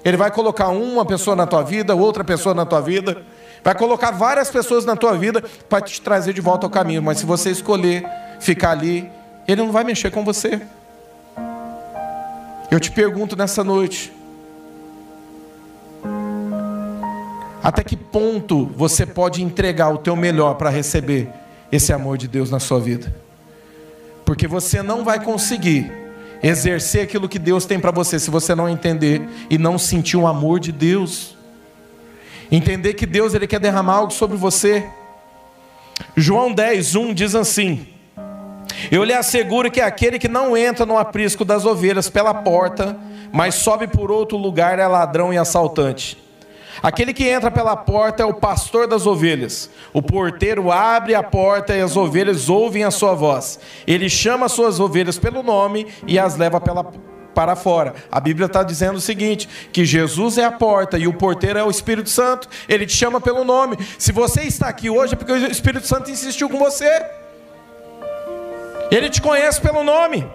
Ele 0.04 0.16
vai 0.16 0.30
colocar 0.30 0.68
uma 0.68 1.04
pessoa 1.04 1.34
na 1.34 1.46
tua 1.46 1.62
vida, 1.62 1.94
outra 1.94 2.22
pessoa 2.22 2.54
na 2.54 2.64
tua 2.64 2.80
vida, 2.80 3.22
vai 3.64 3.74
colocar 3.74 4.12
várias 4.12 4.50
pessoas 4.50 4.84
na 4.84 4.94
tua 4.94 5.16
vida 5.16 5.42
para 5.68 5.80
te 5.80 6.00
trazer 6.00 6.32
de 6.32 6.40
volta 6.40 6.66
ao 6.66 6.70
caminho. 6.70 7.02
Mas 7.02 7.18
se 7.18 7.26
você 7.26 7.50
escolher 7.50 8.06
ficar 8.38 8.70
ali, 8.70 9.10
ele 9.48 9.62
não 9.62 9.72
vai 9.72 9.82
mexer 9.82 10.10
com 10.10 10.24
você. 10.24 10.60
Eu 12.70 12.78
te 12.78 12.92
pergunto 12.92 13.34
nessa 13.34 13.64
noite: 13.64 14.12
até 17.62 17.82
que 17.82 17.96
ponto 17.96 18.66
você 18.76 19.04
pode 19.04 19.42
entregar 19.42 19.88
o 19.90 19.98
teu 19.98 20.14
melhor 20.14 20.54
para 20.54 20.70
receber 20.70 21.28
esse 21.70 21.92
amor 21.92 22.16
de 22.16 22.28
Deus 22.28 22.50
na 22.50 22.60
sua 22.60 22.80
vida. 22.80 23.14
Porque 24.24 24.46
você 24.46 24.82
não 24.82 25.04
vai 25.04 25.22
conseguir 25.22 25.90
exercer 26.42 27.02
aquilo 27.02 27.28
que 27.28 27.38
Deus 27.38 27.64
tem 27.64 27.78
para 27.78 27.90
você 27.90 28.18
se 28.18 28.30
você 28.30 28.54
não 28.54 28.68
entender 28.68 29.22
e 29.48 29.58
não 29.58 29.78
sentir 29.78 30.16
o 30.16 30.26
amor 30.26 30.60
de 30.60 30.72
Deus. 30.72 31.36
Entender 32.50 32.94
que 32.94 33.06
Deus 33.06 33.34
ele 33.34 33.46
quer 33.46 33.60
derramar 33.60 33.94
algo 33.94 34.12
sobre 34.12 34.36
você. 34.36 34.86
João 36.16 36.52
10, 36.52 36.94
1 36.94 37.14
diz 37.14 37.34
assim: 37.34 37.86
Eu 38.90 39.02
lhe 39.02 39.12
asseguro 39.12 39.70
que 39.70 39.80
aquele 39.80 40.18
que 40.18 40.28
não 40.28 40.56
entra 40.56 40.86
no 40.86 40.98
aprisco 40.98 41.44
das 41.44 41.64
ovelhas 41.64 42.08
pela 42.08 42.34
porta, 42.34 42.96
mas 43.32 43.56
sobe 43.56 43.86
por 43.86 44.10
outro 44.10 44.36
lugar 44.36 44.78
é 44.78 44.86
ladrão 44.86 45.32
e 45.32 45.38
assaltante. 45.38 46.25
Aquele 46.82 47.12
que 47.12 47.28
entra 47.28 47.50
pela 47.50 47.76
porta 47.76 48.22
é 48.22 48.26
o 48.26 48.34
pastor 48.34 48.86
das 48.86 49.06
ovelhas. 49.06 49.70
O 49.92 50.02
porteiro 50.02 50.70
abre 50.70 51.14
a 51.14 51.22
porta 51.22 51.74
e 51.74 51.80
as 51.80 51.96
ovelhas 51.96 52.48
ouvem 52.48 52.84
a 52.84 52.90
sua 52.90 53.14
voz. 53.14 53.58
Ele 53.86 54.08
chama 54.08 54.46
as 54.46 54.52
suas 54.52 54.78
ovelhas 54.80 55.18
pelo 55.18 55.42
nome 55.42 55.86
e 56.06 56.18
as 56.18 56.36
leva 56.36 56.60
pela, 56.60 56.84
para 57.34 57.56
fora. 57.56 57.94
A 58.10 58.20
Bíblia 58.20 58.46
está 58.46 58.62
dizendo 58.62 58.96
o 58.96 59.00
seguinte: 59.00 59.48
que 59.72 59.84
Jesus 59.84 60.38
é 60.38 60.44
a 60.44 60.52
porta 60.52 60.98
e 60.98 61.06
o 61.06 61.12
porteiro 61.12 61.58
é 61.58 61.64
o 61.64 61.70
Espírito 61.70 62.08
Santo. 62.08 62.48
Ele 62.68 62.86
te 62.86 62.96
chama 62.96 63.20
pelo 63.20 63.44
nome. 63.44 63.76
Se 63.98 64.12
você 64.12 64.42
está 64.42 64.68
aqui 64.68 64.90
hoje 64.90 65.14
é 65.14 65.16
porque 65.16 65.32
o 65.32 65.50
Espírito 65.50 65.86
Santo 65.86 66.10
insistiu 66.10 66.48
com 66.48 66.58
você. 66.58 66.90
Ele 68.90 69.10
te 69.10 69.20
conhece 69.20 69.60
pelo 69.60 69.82
nome. 69.82 70.26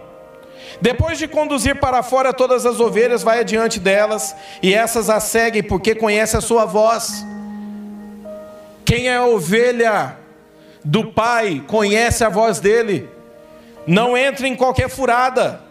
Depois 0.82 1.20
de 1.20 1.28
conduzir 1.28 1.76
para 1.80 2.02
fora 2.02 2.34
todas 2.34 2.66
as 2.66 2.80
ovelhas, 2.80 3.22
vai 3.22 3.40
adiante 3.40 3.80
delas, 3.80 4.36
e 4.64 4.74
essas 4.74 5.10
as 5.10 5.24
seguem, 5.26 5.62
porque 5.62 5.94
conhece 5.94 6.36
a 6.36 6.42
sua 6.42 6.66
voz. 6.66 7.24
Quem 8.84 9.08
é 9.08 9.18
a 9.18 9.26
ovelha 9.26 10.18
do 10.84 11.06
Pai 11.06 11.64
conhece 11.68 12.24
a 12.24 12.30
voz 12.30 12.60
dele. 12.60 13.08
Não 13.86 14.18
entre 14.18 14.48
em 14.48 14.56
qualquer 14.56 14.90
furada. 14.90 15.62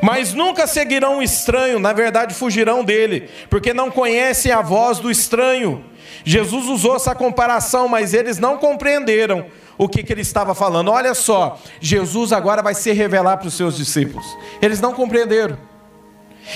Mas 0.00 0.32
nunca 0.32 0.66
seguirão 0.66 1.18
o 1.18 1.22
estranho, 1.22 1.78
na 1.78 1.92
verdade 1.92 2.34
fugirão 2.34 2.84
dele, 2.84 3.28
porque 3.48 3.72
não 3.72 3.90
conhecem 3.90 4.52
a 4.52 4.60
voz 4.60 4.98
do 4.98 5.10
estranho. 5.10 5.84
Jesus 6.24 6.66
usou 6.66 6.96
essa 6.96 7.14
comparação, 7.14 7.88
mas 7.88 8.12
eles 8.12 8.38
não 8.38 8.58
compreenderam 8.58 9.46
o 9.78 9.88
que, 9.88 10.02
que 10.02 10.12
ele 10.12 10.20
estava 10.20 10.54
falando. 10.54 10.90
Olha 10.90 11.14
só, 11.14 11.58
Jesus 11.80 12.32
agora 12.32 12.60
vai 12.60 12.74
se 12.74 12.92
revelar 12.92 13.36
para 13.36 13.46
os 13.46 13.54
seus 13.54 13.76
discípulos. 13.76 14.26
Eles 14.60 14.80
não 14.80 14.92
compreenderam. 14.92 15.56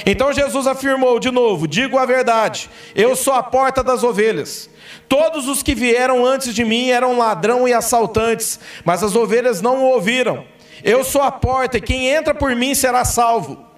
Então 0.05 0.33
Jesus 0.33 0.67
afirmou 0.67 1.21
de 1.21 1.31
novo: 1.31 1.69
digo 1.69 1.99
a 1.99 2.05
verdade, 2.05 2.69
eu 2.95 3.15
sou 3.15 3.33
a 3.33 3.43
porta 3.43 3.83
das 3.83 4.03
ovelhas. 4.03 4.69
Todos 5.09 5.47
os 5.47 5.63
que 5.63 5.75
vieram 5.75 6.25
antes 6.25 6.55
de 6.55 6.65
mim 6.65 6.89
eram 6.89 7.19
ladrão 7.19 7.69
e 7.69 7.73
assaltantes, 7.73 8.59
mas 8.85 9.03
as 9.03 9.15
ovelhas 9.15 9.61
não 9.61 9.79
o 9.79 9.91
ouviram. 9.91 10.45
Eu 10.83 11.05
sou 11.05 11.23
a 11.23 11.31
porta, 11.31 11.79
e 11.79 11.81
quem 11.81 12.09
entra 12.09 12.35
por 12.35 12.57
mim 12.57 12.75
será 12.75 13.05
salvo. 13.05 13.72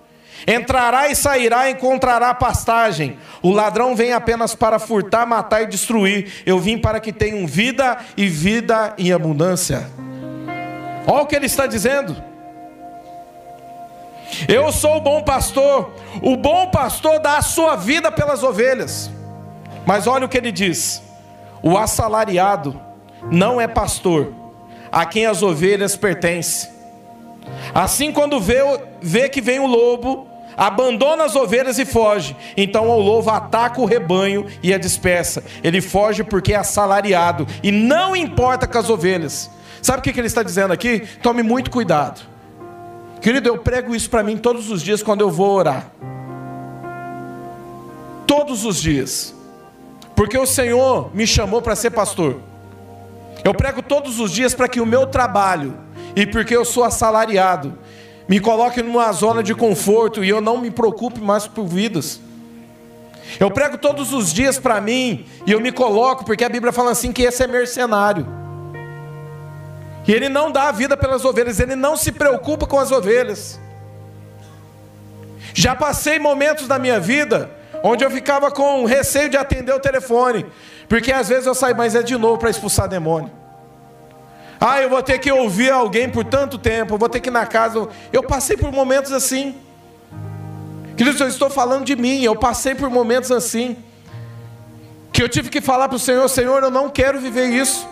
Entrará 0.46 1.08
e 1.08 1.16
sairá 1.16 1.70
encontrará 1.70 2.34
pastagem. 2.34 3.18
O 3.42 3.50
ladrão 3.50 3.96
vem 3.96 4.12
apenas 4.12 4.54
para 4.54 4.78
furtar, 4.78 5.26
matar 5.26 5.62
e 5.62 5.66
destruir. 5.66 6.42
Eu 6.44 6.58
vim 6.58 6.78
para 6.78 7.00
que 7.00 7.12
tenham 7.12 7.46
vida 7.46 7.98
e 8.16 8.28
vida 8.28 8.94
em 8.98 9.12
abundância. 9.12 9.88
Olha 11.06 11.22
o 11.22 11.26
que 11.26 11.34
ele 11.36 11.46
está 11.46 11.66
dizendo. 11.66 12.16
Eu 14.48 14.72
sou 14.72 14.96
o 14.96 15.00
bom 15.00 15.22
pastor. 15.22 15.92
O 16.22 16.36
bom 16.36 16.70
pastor 16.70 17.18
dá 17.20 17.38
a 17.38 17.42
sua 17.42 17.76
vida 17.76 18.10
pelas 18.10 18.42
ovelhas. 18.42 19.10
Mas 19.86 20.06
olha 20.06 20.26
o 20.26 20.28
que 20.28 20.36
ele 20.36 20.52
diz: 20.52 21.02
o 21.62 21.78
assalariado 21.78 22.80
não 23.30 23.60
é 23.60 23.66
pastor, 23.66 24.32
a 24.90 25.06
quem 25.06 25.26
as 25.26 25.42
ovelhas 25.42 25.96
pertencem. 25.96 26.70
Assim, 27.74 28.12
quando 28.12 28.40
vê, 28.40 28.58
vê 29.00 29.28
que 29.28 29.40
vem 29.40 29.58
o 29.58 29.66
lobo, 29.66 30.26
abandona 30.56 31.24
as 31.24 31.36
ovelhas 31.36 31.78
e 31.78 31.84
foge. 31.84 32.36
Então 32.56 32.88
o 32.88 33.00
lobo 33.00 33.30
ataca 33.30 33.80
o 33.80 33.84
rebanho 33.84 34.46
e 34.62 34.72
a 34.72 34.78
dispersa. 34.78 35.44
Ele 35.62 35.80
foge 35.80 36.22
porque 36.24 36.52
é 36.52 36.56
assalariado 36.56 37.46
e 37.62 37.70
não 37.70 38.14
importa 38.14 38.66
com 38.66 38.78
as 38.78 38.90
ovelhas. 38.90 39.50
Sabe 39.82 39.98
o 39.98 40.02
que 40.02 40.18
ele 40.18 40.26
está 40.26 40.42
dizendo 40.42 40.72
aqui? 40.72 41.00
Tome 41.22 41.42
muito 41.42 41.70
cuidado. 41.70 42.20
Querido, 43.20 43.48
eu 43.48 43.58
prego 43.58 43.94
isso 43.94 44.08
para 44.10 44.22
mim 44.22 44.36
todos 44.36 44.70
os 44.70 44.82
dias 44.82 45.02
quando 45.02 45.22
eu 45.22 45.30
vou 45.30 45.50
orar. 45.50 45.90
Todos 48.26 48.64
os 48.64 48.80
dias. 48.80 49.34
Porque 50.14 50.38
o 50.38 50.46
Senhor 50.46 51.10
me 51.14 51.26
chamou 51.26 51.60
para 51.60 51.74
ser 51.74 51.90
pastor. 51.90 52.40
Eu 53.42 53.52
prego 53.52 53.82
todos 53.82 54.20
os 54.20 54.32
dias 54.32 54.54
para 54.54 54.68
que 54.68 54.80
o 54.80 54.86
meu 54.86 55.06
trabalho, 55.06 55.76
e 56.16 56.26
porque 56.26 56.56
eu 56.56 56.64
sou 56.64 56.84
assalariado, 56.84 57.78
me 58.28 58.40
coloque 58.40 58.82
numa 58.82 59.12
zona 59.12 59.42
de 59.42 59.54
conforto 59.54 60.24
e 60.24 60.28
eu 60.28 60.40
não 60.40 60.58
me 60.58 60.70
preocupe 60.70 61.20
mais 61.20 61.46
por 61.46 61.66
vidas. 61.66 62.20
Eu 63.38 63.50
prego 63.50 63.76
todos 63.76 64.12
os 64.12 64.32
dias 64.32 64.58
para 64.58 64.80
mim 64.80 65.26
e 65.46 65.52
eu 65.52 65.60
me 65.60 65.72
coloco, 65.72 66.24
porque 66.24 66.44
a 66.44 66.48
Bíblia 66.48 66.72
fala 66.72 66.90
assim 66.90 67.12
que 67.12 67.22
esse 67.22 67.42
é 67.42 67.46
mercenário. 67.46 68.26
E 70.06 70.12
ele 70.12 70.28
não 70.28 70.50
dá 70.50 70.68
a 70.68 70.72
vida 70.72 70.96
pelas 70.96 71.24
ovelhas, 71.24 71.58
ele 71.60 71.74
não 71.74 71.96
se 71.96 72.12
preocupa 72.12 72.66
com 72.66 72.78
as 72.78 72.92
ovelhas. 72.92 73.58
Já 75.52 75.74
passei 75.74 76.18
momentos 76.18 76.66
da 76.66 76.78
minha 76.78 77.00
vida 77.00 77.50
onde 77.82 78.02
eu 78.02 78.10
ficava 78.10 78.50
com 78.50 78.86
receio 78.86 79.28
de 79.28 79.36
atender 79.36 79.72
o 79.74 79.78
telefone, 79.78 80.46
porque 80.88 81.12
às 81.12 81.28
vezes 81.28 81.46
eu 81.46 81.54
saio, 81.54 81.76
mas 81.76 81.94
é 81.94 82.02
de 82.02 82.16
novo 82.16 82.38
para 82.38 82.48
expulsar 82.48 82.88
demônio. 82.88 83.30
Ah, 84.66 84.80
eu 84.80 84.88
vou 84.88 85.02
ter 85.02 85.18
que 85.18 85.30
ouvir 85.30 85.70
alguém 85.70 86.08
por 86.08 86.24
tanto 86.24 86.56
tempo, 86.56 86.94
eu 86.94 86.98
vou 86.98 87.06
ter 87.06 87.20
que 87.20 87.28
ir 87.28 87.30
na 87.30 87.44
casa. 87.44 87.86
Eu 88.10 88.22
passei 88.22 88.56
por 88.56 88.72
momentos 88.72 89.12
assim. 89.12 89.54
Queridos, 90.96 91.20
eu 91.20 91.28
estou 91.28 91.50
falando 91.50 91.84
de 91.84 91.94
mim, 91.94 92.22
eu 92.22 92.34
passei 92.34 92.74
por 92.74 92.88
momentos 92.88 93.30
assim. 93.30 93.76
Que 95.12 95.22
eu 95.22 95.28
tive 95.28 95.50
que 95.50 95.60
falar 95.60 95.86
para 95.86 95.96
o 95.96 95.98
Senhor: 95.98 96.26
Senhor, 96.30 96.62
eu 96.62 96.70
não 96.70 96.88
quero 96.88 97.20
viver 97.20 97.48
isso. 97.48 97.86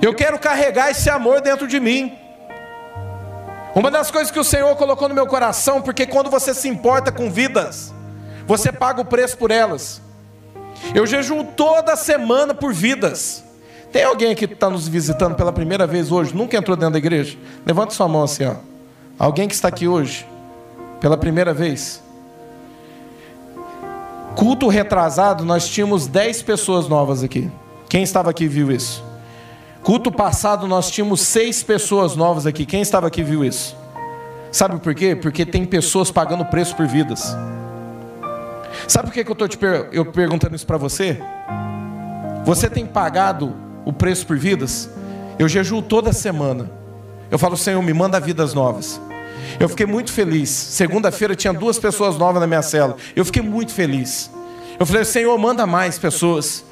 Eu 0.00 0.14
quero 0.14 0.38
carregar 0.38 0.92
esse 0.92 1.10
amor 1.10 1.40
dentro 1.40 1.66
de 1.66 1.80
mim. 1.80 2.16
Uma 3.74 3.90
das 3.90 4.12
coisas 4.12 4.30
que 4.30 4.38
o 4.38 4.44
Senhor 4.44 4.76
colocou 4.76 5.08
no 5.08 5.14
meu 5.14 5.26
coração, 5.26 5.82
porque 5.82 6.06
quando 6.06 6.30
você 6.30 6.54
se 6.54 6.68
importa 6.68 7.10
com 7.10 7.32
vidas, 7.32 7.92
você 8.46 8.70
paga 8.70 9.00
o 9.00 9.04
preço 9.04 9.36
por 9.36 9.50
elas. 9.50 10.00
Eu 10.94 11.04
jejuo 11.04 11.42
toda 11.42 11.96
semana 11.96 12.54
por 12.54 12.72
vidas. 12.72 13.44
Tem 13.96 14.04
alguém 14.04 14.30
aqui 14.30 14.46
que 14.46 14.52
está 14.52 14.68
nos 14.68 14.86
visitando 14.86 15.34
pela 15.36 15.50
primeira 15.50 15.86
vez 15.86 16.12
hoje, 16.12 16.36
nunca 16.36 16.54
entrou 16.54 16.76
dentro 16.76 16.92
da 16.92 16.98
igreja? 16.98 17.38
Levanta 17.64 17.94
sua 17.94 18.06
mão 18.06 18.24
assim, 18.24 18.44
ó. 18.44 18.56
Alguém 19.18 19.48
que 19.48 19.54
está 19.54 19.68
aqui 19.68 19.88
hoje, 19.88 20.26
pela 21.00 21.16
primeira 21.16 21.54
vez. 21.54 22.02
Culto 24.36 24.68
retrasado, 24.68 25.46
nós 25.46 25.66
tínhamos 25.66 26.06
10 26.06 26.42
pessoas 26.42 26.86
novas 26.88 27.24
aqui. 27.24 27.50
Quem 27.88 28.02
estava 28.02 28.28
aqui 28.28 28.46
viu 28.46 28.70
isso? 28.70 29.02
Culto 29.82 30.12
passado 30.12 30.68
nós 30.68 30.90
tínhamos 30.90 31.22
seis 31.22 31.62
pessoas 31.62 32.14
novas 32.14 32.44
aqui. 32.44 32.66
Quem 32.66 32.82
estava 32.82 33.06
aqui 33.06 33.22
viu 33.22 33.42
isso? 33.42 33.74
Sabe 34.52 34.78
por 34.78 34.94
quê? 34.94 35.16
Porque 35.16 35.46
tem 35.46 35.64
pessoas 35.64 36.10
pagando 36.10 36.44
preço 36.44 36.76
por 36.76 36.86
vidas. 36.86 37.34
Sabe 38.86 39.08
por 39.08 39.14
que, 39.14 39.24
que 39.24 39.30
eu 39.30 39.32
estou 39.32 39.48
te 39.48 39.56
per 39.56 39.88
eu 39.90 40.04
perguntando 40.04 40.54
isso 40.54 40.66
para 40.66 40.76
você? 40.76 41.18
Você 42.44 42.68
tem 42.68 42.84
pagado 42.84 43.64
o 43.86 43.92
preço 43.92 44.26
por 44.26 44.36
vidas? 44.36 44.90
Eu 45.38 45.48
jejuo 45.48 45.80
toda 45.80 46.12
semana. 46.12 46.68
Eu 47.30 47.38
falo, 47.38 47.56
Senhor, 47.56 47.80
me 47.80 47.94
manda 47.94 48.18
vidas 48.18 48.52
novas. 48.52 49.00
Eu 49.60 49.68
fiquei 49.68 49.86
muito 49.86 50.12
feliz. 50.12 50.50
Segunda-feira 50.50 51.36
tinha 51.36 51.52
duas 51.52 51.78
pessoas 51.78 52.18
novas 52.18 52.40
na 52.40 52.48
minha 52.48 52.62
cela. 52.62 52.96
Eu 53.14 53.24
fiquei 53.24 53.42
muito 53.42 53.72
feliz. 53.72 54.28
Eu 54.78 54.84
falei, 54.84 55.04
Senhor, 55.04 55.38
manda 55.38 55.64
mais 55.66 55.98
pessoas. 55.98 56.64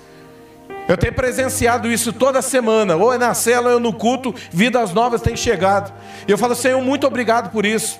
Eu 0.88 0.98
tenho 0.98 1.12
presenciado 1.12 1.90
isso 1.90 2.12
toda 2.12 2.42
semana, 2.42 2.96
ou 2.96 3.12
é 3.14 3.16
na 3.16 3.32
cela 3.32 3.74
ou 3.74 3.80
no 3.80 3.92
culto, 3.92 4.34
vidas 4.50 4.92
novas 4.92 5.22
têm 5.22 5.36
chegado. 5.36 5.92
E 6.26 6.32
eu 6.32 6.36
falo, 6.36 6.54
Senhor, 6.54 6.82
muito 6.82 7.06
obrigado 7.06 7.50
por 7.50 7.64
isso. 7.64 7.98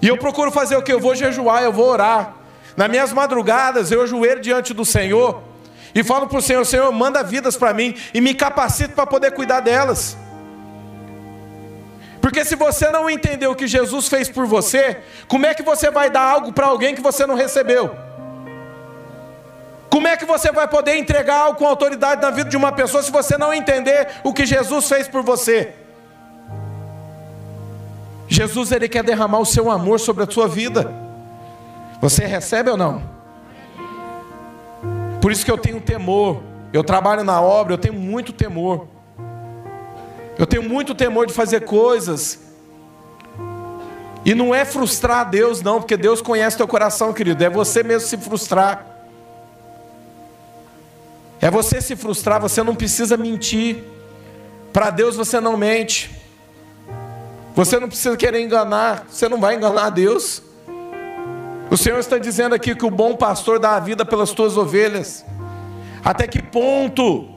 E 0.00 0.06
eu 0.06 0.18
procuro 0.18 0.52
fazer 0.52 0.76
o 0.76 0.82
que? 0.82 0.92
Eu 0.92 1.00
vou 1.00 1.14
jejuar, 1.14 1.62
eu 1.62 1.72
vou 1.72 1.86
orar. 1.86 2.34
Nas 2.76 2.90
minhas 2.90 3.12
madrugadas, 3.12 3.90
eu 3.90 4.02
ajoelho 4.02 4.40
diante 4.40 4.74
do 4.74 4.84
Senhor 4.84 5.53
e 5.94 6.02
falo 6.02 6.26
para 6.26 6.38
o 6.38 6.42
Senhor: 6.42 6.64
Senhor, 6.66 6.90
manda 6.92 7.22
vidas 7.22 7.56
para 7.56 7.72
mim 7.72 7.94
e 8.12 8.20
me 8.20 8.34
capacito 8.34 8.94
para 8.94 9.06
poder 9.06 9.30
cuidar 9.30 9.60
delas. 9.60 10.16
Porque 12.20 12.44
se 12.44 12.56
você 12.56 12.90
não 12.90 13.08
entender 13.08 13.46
o 13.46 13.54
que 13.54 13.66
Jesus 13.66 14.08
fez 14.08 14.28
por 14.30 14.46
você, 14.46 14.98
como 15.28 15.44
é 15.44 15.54
que 15.54 15.62
você 15.62 15.90
vai 15.90 16.08
dar 16.08 16.22
algo 16.22 16.52
para 16.52 16.66
alguém 16.66 16.94
que 16.94 17.02
você 17.02 17.26
não 17.26 17.34
recebeu? 17.34 17.94
Como 19.90 20.08
é 20.08 20.16
que 20.16 20.24
você 20.24 20.50
vai 20.50 20.66
poder 20.66 20.96
entregar 20.96 21.36
algo 21.36 21.58
com 21.58 21.66
autoridade 21.66 22.20
na 22.20 22.30
vida 22.30 22.50
de 22.50 22.56
uma 22.56 22.72
pessoa 22.72 23.02
se 23.02 23.12
você 23.12 23.38
não 23.38 23.54
entender 23.54 24.08
o 24.24 24.32
que 24.32 24.44
Jesus 24.44 24.88
fez 24.88 25.06
por 25.06 25.22
você? 25.22 25.74
Jesus 28.26 28.72
ele 28.72 28.88
quer 28.88 29.04
derramar 29.04 29.38
o 29.38 29.46
seu 29.46 29.70
amor 29.70 30.00
sobre 30.00 30.24
a 30.24 30.30
sua 30.30 30.48
vida. 30.48 30.92
Você 32.00 32.24
recebe 32.24 32.70
ou 32.70 32.76
não? 32.76 33.13
Por 35.24 35.32
isso 35.32 35.42
que 35.42 35.50
eu 35.50 35.56
tenho 35.56 35.80
temor. 35.80 36.42
Eu 36.70 36.84
trabalho 36.84 37.24
na 37.24 37.40
obra, 37.40 37.72
eu 37.72 37.78
tenho 37.78 37.94
muito 37.94 38.30
temor. 38.30 38.86
Eu 40.38 40.46
tenho 40.46 40.62
muito 40.62 40.94
temor 40.94 41.26
de 41.26 41.32
fazer 41.32 41.62
coisas. 41.62 42.40
E 44.22 44.34
não 44.34 44.54
é 44.54 44.66
frustrar 44.66 45.30
Deus, 45.30 45.62
não, 45.62 45.80
porque 45.80 45.96
Deus 45.96 46.20
conhece 46.20 46.58
teu 46.58 46.68
coração, 46.68 47.10
querido. 47.14 47.42
É 47.42 47.48
você 47.48 47.82
mesmo 47.82 48.06
se 48.06 48.18
frustrar. 48.18 48.84
É 51.40 51.50
você 51.50 51.80
se 51.80 51.96
frustrar, 51.96 52.38
você 52.38 52.62
não 52.62 52.74
precisa 52.74 53.16
mentir. 53.16 53.82
Para 54.74 54.90
Deus 54.90 55.16
você 55.16 55.40
não 55.40 55.56
mente. 55.56 56.10
Você 57.54 57.80
não 57.80 57.88
precisa 57.88 58.14
querer 58.14 58.42
enganar, 58.42 59.06
você 59.08 59.26
não 59.26 59.40
vai 59.40 59.54
enganar 59.54 59.88
Deus. 59.88 60.42
O 61.74 61.76
Senhor 61.76 61.98
está 61.98 62.18
dizendo 62.18 62.54
aqui 62.54 62.72
que 62.72 62.86
o 62.86 62.90
bom 62.90 63.16
pastor 63.16 63.58
dá 63.58 63.74
a 63.74 63.80
vida 63.80 64.04
pelas 64.04 64.30
tuas 64.30 64.56
ovelhas. 64.56 65.26
Até 66.04 66.28
que 66.28 66.40
ponto 66.40 67.28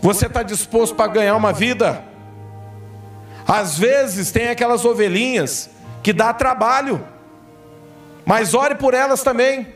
você 0.00 0.26
está 0.26 0.42
disposto 0.42 0.96
para 0.96 1.12
ganhar 1.12 1.36
uma 1.36 1.52
vida? 1.52 2.02
Às 3.46 3.78
vezes 3.78 4.32
tem 4.32 4.48
aquelas 4.48 4.84
ovelhinhas 4.84 5.70
que 6.02 6.12
dá 6.12 6.34
trabalho, 6.34 7.06
mas 8.26 8.52
ore 8.52 8.74
por 8.74 8.94
elas 8.94 9.22
também. 9.22 9.74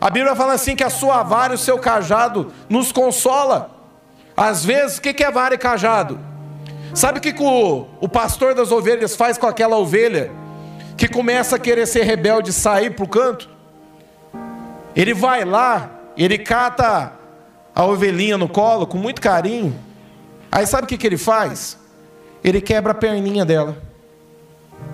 A 0.00 0.08
Bíblia 0.08 0.36
fala 0.36 0.52
assim 0.52 0.76
que 0.76 0.84
a 0.84 0.90
sua 0.90 1.24
vara 1.24 1.54
e 1.54 1.56
o 1.56 1.58
seu 1.58 1.80
cajado 1.80 2.52
nos 2.68 2.92
consola. 2.92 3.72
Às 4.36 4.64
vezes, 4.64 4.98
o 4.98 5.00
que 5.00 5.24
é 5.24 5.30
vara 5.32 5.56
e 5.56 5.58
cajado? 5.58 6.20
Sabe 6.94 7.18
o 7.18 7.20
que 7.20 7.34
o, 7.42 7.84
o 8.00 8.08
pastor 8.08 8.54
das 8.54 8.70
ovelhas 8.70 9.16
faz 9.16 9.36
com 9.36 9.48
aquela 9.48 9.76
ovelha 9.76 10.30
que 11.02 11.08
começa 11.08 11.56
a 11.56 11.58
querer 11.58 11.84
ser 11.84 12.04
rebelde 12.04 12.52
sair 12.52 12.90
para 12.90 13.04
o 13.04 13.08
canto? 13.08 13.50
Ele 14.94 15.12
vai 15.12 15.44
lá, 15.44 15.90
ele 16.16 16.38
cata 16.38 17.14
a 17.74 17.84
ovelhinha 17.84 18.38
no 18.38 18.48
colo 18.48 18.86
com 18.86 18.96
muito 18.96 19.20
carinho. 19.20 19.76
Aí 20.50 20.64
sabe 20.64 20.84
o 20.84 20.86
que, 20.86 20.96
que 20.96 21.04
ele 21.04 21.18
faz? 21.18 21.76
Ele 22.44 22.60
quebra 22.60 22.92
a 22.92 22.94
perninha 22.94 23.44
dela. 23.44 23.78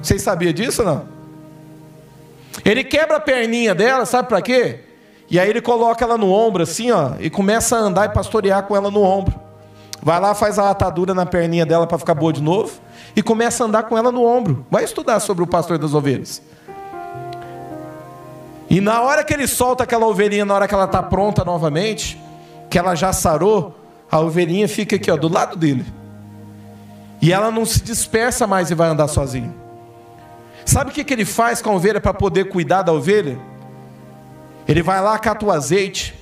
Vocês 0.00 0.22
sabiam 0.22 0.50
disso 0.50 0.80
ou 0.80 0.88
não? 0.88 1.08
Ele 2.64 2.84
quebra 2.84 3.18
a 3.18 3.20
perninha 3.20 3.74
dela, 3.74 4.06
sabe 4.06 4.30
para 4.30 4.40
quê? 4.40 4.80
E 5.30 5.38
aí 5.38 5.50
ele 5.50 5.60
coloca 5.60 6.02
ela 6.02 6.16
no 6.16 6.32
ombro, 6.32 6.62
assim, 6.62 6.90
ó, 6.90 7.16
e 7.20 7.28
começa 7.28 7.76
a 7.76 7.80
andar 7.80 8.06
e 8.06 8.14
pastorear 8.14 8.62
com 8.62 8.74
ela 8.74 8.90
no 8.90 9.02
ombro. 9.02 9.38
Vai 10.00 10.18
lá, 10.18 10.34
faz 10.34 10.58
a 10.58 10.70
atadura 10.70 11.12
na 11.12 11.26
perninha 11.26 11.66
dela 11.66 11.86
para 11.86 11.98
ficar 11.98 12.14
boa 12.14 12.32
de 12.32 12.42
novo, 12.42 12.80
e 13.14 13.22
começa 13.22 13.64
a 13.64 13.66
andar 13.66 13.84
com 13.84 13.96
ela 13.96 14.12
no 14.12 14.24
ombro. 14.24 14.66
Vai 14.70 14.84
estudar 14.84 15.20
sobre 15.20 15.42
o 15.42 15.46
pastor 15.46 15.78
das 15.78 15.94
ovelhas. 15.94 16.42
E 18.70 18.80
na 18.80 19.00
hora 19.00 19.24
que 19.24 19.32
ele 19.32 19.46
solta 19.46 19.84
aquela 19.84 20.06
ovelhinha, 20.06 20.44
na 20.44 20.54
hora 20.54 20.68
que 20.68 20.74
ela 20.74 20.84
está 20.84 21.02
pronta 21.02 21.44
novamente, 21.44 22.20
que 22.68 22.78
ela 22.78 22.94
já 22.94 23.12
sarou, 23.12 23.74
a 24.10 24.20
ovelhinha 24.20 24.68
fica 24.68 24.96
aqui, 24.96 25.10
ó, 25.10 25.16
do 25.16 25.28
lado 25.28 25.56
dele. 25.56 25.84
E 27.20 27.32
ela 27.32 27.50
não 27.50 27.64
se 27.64 27.82
dispersa 27.82 28.46
mais 28.46 28.70
e 28.70 28.74
vai 28.74 28.88
andar 28.88 29.08
sozinha. 29.08 29.52
Sabe 30.64 30.90
o 30.90 30.92
que, 30.92 31.02
que 31.02 31.14
ele 31.14 31.24
faz 31.24 31.62
com 31.62 31.70
a 31.70 31.74
ovelha 31.74 32.00
para 32.00 32.12
poder 32.12 32.50
cuidar 32.50 32.82
da 32.82 32.92
ovelha? 32.92 33.38
Ele 34.68 34.82
vai 34.82 35.00
lá, 35.00 35.18
cata 35.18 35.46
o 35.46 35.50
azeite, 35.50 36.14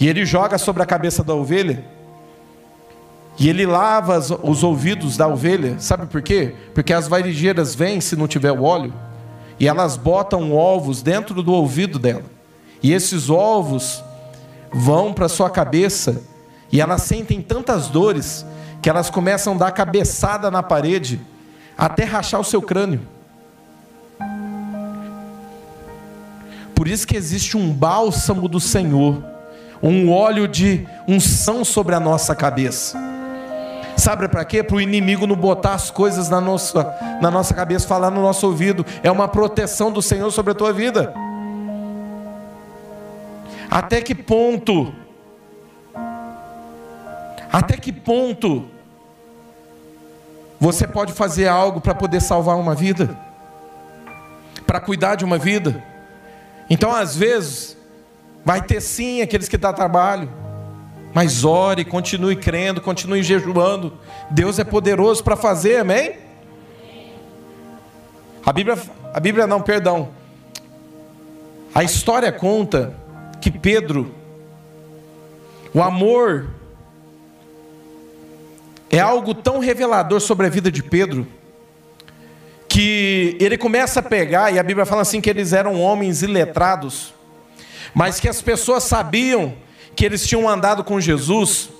e 0.00 0.08
ele 0.08 0.24
joga 0.24 0.56
sobre 0.56 0.82
a 0.82 0.86
cabeça 0.86 1.22
da 1.22 1.34
ovelha, 1.34 1.84
e 3.38 3.48
ele 3.48 3.64
lava 3.64 4.18
os 4.18 4.64
ouvidos 4.64 5.16
da 5.16 5.28
ovelha, 5.28 5.76
sabe 5.78 6.06
por 6.06 6.20
quê? 6.20 6.54
Porque 6.74 6.92
as 6.92 7.06
varijeiras 7.06 7.74
vêm 7.74 8.00
se 8.00 8.16
não 8.16 8.26
tiver 8.26 8.50
o 8.50 8.64
óleo, 8.64 8.92
e 9.60 9.68
elas 9.68 9.96
botam 9.96 10.52
ovos 10.52 11.02
dentro 11.02 11.40
do 11.40 11.52
ouvido 11.52 12.00
dela, 12.00 12.24
e 12.82 12.92
esses 12.92 13.30
ovos 13.30 14.02
vão 14.72 15.12
para 15.12 15.28
sua 15.28 15.48
cabeça, 15.48 16.20
e 16.72 16.80
elas 16.80 17.02
sentem 17.02 17.40
tantas 17.40 17.86
dores, 17.86 18.44
que 18.82 18.90
elas 18.90 19.08
começam 19.08 19.54
a 19.54 19.58
dar 19.58 19.70
cabeçada 19.70 20.50
na 20.50 20.62
parede, 20.62 21.20
até 21.76 22.04
rachar 22.04 22.40
o 22.40 22.44
seu 22.44 22.60
crânio. 22.60 23.00
Por 26.74 26.88
isso 26.88 27.06
que 27.06 27.16
existe 27.16 27.56
um 27.56 27.72
bálsamo 27.72 28.48
do 28.48 28.58
Senhor, 28.58 29.22
um 29.80 30.10
óleo 30.10 30.48
de 30.48 30.86
unção 31.06 31.64
sobre 31.64 31.94
a 31.94 32.00
nossa 32.00 32.34
cabeça. 32.34 33.17
Sabe 33.98 34.28
para 34.28 34.44
quê? 34.44 34.62
Para 34.62 34.76
o 34.76 34.80
inimigo 34.80 35.26
não 35.26 35.34
botar 35.34 35.74
as 35.74 35.90
coisas 35.90 36.28
na 36.28 36.40
nossa, 36.40 36.96
na 37.20 37.32
nossa 37.32 37.52
cabeça, 37.52 37.86
falar 37.86 38.10
no 38.10 38.22
nosso 38.22 38.46
ouvido. 38.46 38.86
É 39.02 39.10
uma 39.10 39.26
proteção 39.26 39.90
do 39.90 40.00
Senhor 40.00 40.30
sobre 40.30 40.52
a 40.52 40.54
tua 40.54 40.72
vida. 40.72 41.12
Até 43.68 44.00
que 44.00 44.14
ponto? 44.14 44.94
Até 47.52 47.76
que 47.76 47.92
ponto 47.92 48.66
você 50.60 50.86
pode 50.86 51.12
fazer 51.12 51.48
algo 51.48 51.80
para 51.80 51.94
poder 51.94 52.20
salvar 52.20 52.56
uma 52.56 52.76
vida? 52.76 53.18
Para 54.64 54.80
cuidar 54.80 55.16
de 55.16 55.24
uma 55.24 55.38
vida? 55.38 55.82
Então, 56.70 56.94
às 56.94 57.16
vezes, 57.16 57.76
vai 58.44 58.62
ter 58.62 58.80
sim 58.80 59.22
aqueles 59.22 59.48
que 59.48 59.56
dão 59.56 59.72
trabalho, 59.72 60.30
mas 61.18 61.44
ore, 61.44 61.84
continue 61.84 62.36
crendo, 62.36 62.80
continue 62.80 63.24
jejuando. 63.24 63.92
Deus 64.30 64.56
é 64.60 64.62
poderoso 64.62 65.24
para 65.24 65.34
fazer, 65.34 65.78
amém? 65.78 66.14
A 68.46 68.52
Bíblia, 68.52 68.78
a 69.12 69.18
Bíblia 69.18 69.44
não, 69.44 69.60
perdão. 69.60 70.10
A 71.74 71.82
história 71.82 72.30
conta 72.30 72.94
que 73.40 73.50
Pedro, 73.50 74.14
o 75.74 75.82
amor 75.82 76.50
é 78.88 79.00
algo 79.00 79.34
tão 79.34 79.58
revelador 79.58 80.20
sobre 80.20 80.46
a 80.46 80.48
vida 80.48 80.70
de 80.70 80.84
Pedro, 80.84 81.26
que 82.68 83.36
ele 83.40 83.58
começa 83.58 83.98
a 83.98 84.04
pegar, 84.04 84.52
e 84.52 84.58
a 84.60 84.62
Bíblia 84.62 84.86
fala 84.86 85.02
assim: 85.02 85.20
que 85.20 85.28
eles 85.28 85.52
eram 85.52 85.80
homens 85.80 86.22
iletrados, 86.22 87.12
mas 87.92 88.20
que 88.20 88.28
as 88.28 88.40
pessoas 88.40 88.84
sabiam 88.84 89.66
que 89.98 90.04
eles 90.04 90.24
tinham 90.24 90.48
andado 90.48 90.84
com 90.84 91.00
Jesus. 91.00 91.70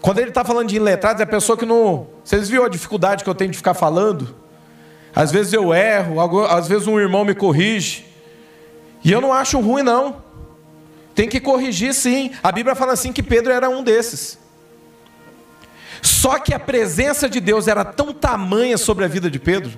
Quando 0.00 0.20
ele 0.20 0.28
está 0.28 0.44
falando 0.44 0.68
de 0.68 0.76
iletrados, 0.76 1.20
é 1.20 1.24
a 1.24 1.26
pessoa 1.26 1.58
que 1.58 1.66
não. 1.66 2.06
Vocês 2.22 2.48
viram 2.48 2.62
a 2.62 2.68
dificuldade 2.68 3.24
que 3.24 3.28
eu 3.28 3.34
tenho 3.34 3.50
de 3.50 3.56
ficar 3.56 3.74
falando? 3.74 4.36
Às 5.12 5.32
vezes 5.32 5.52
eu 5.52 5.74
erro, 5.74 6.20
às 6.46 6.68
vezes 6.68 6.86
um 6.86 6.96
irmão 6.96 7.24
me 7.24 7.34
corrige. 7.34 8.06
E 9.04 9.10
eu 9.10 9.20
não 9.20 9.32
acho 9.32 9.58
ruim, 9.58 9.82
não. 9.82 10.22
Tem 11.12 11.28
que 11.28 11.40
corrigir 11.40 11.92
sim. 11.92 12.30
A 12.40 12.52
Bíblia 12.52 12.76
fala 12.76 12.92
assim 12.92 13.12
que 13.12 13.20
Pedro 13.20 13.52
era 13.52 13.68
um 13.68 13.82
desses. 13.82 14.38
Só 16.00 16.38
que 16.38 16.54
a 16.54 16.60
presença 16.60 17.28
de 17.28 17.40
Deus 17.40 17.66
era 17.66 17.84
tão 17.84 18.12
tamanha 18.12 18.78
sobre 18.78 19.04
a 19.04 19.08
vida 19.08 19.28
de 19.28 19.40
Pedro, 19.40 19.72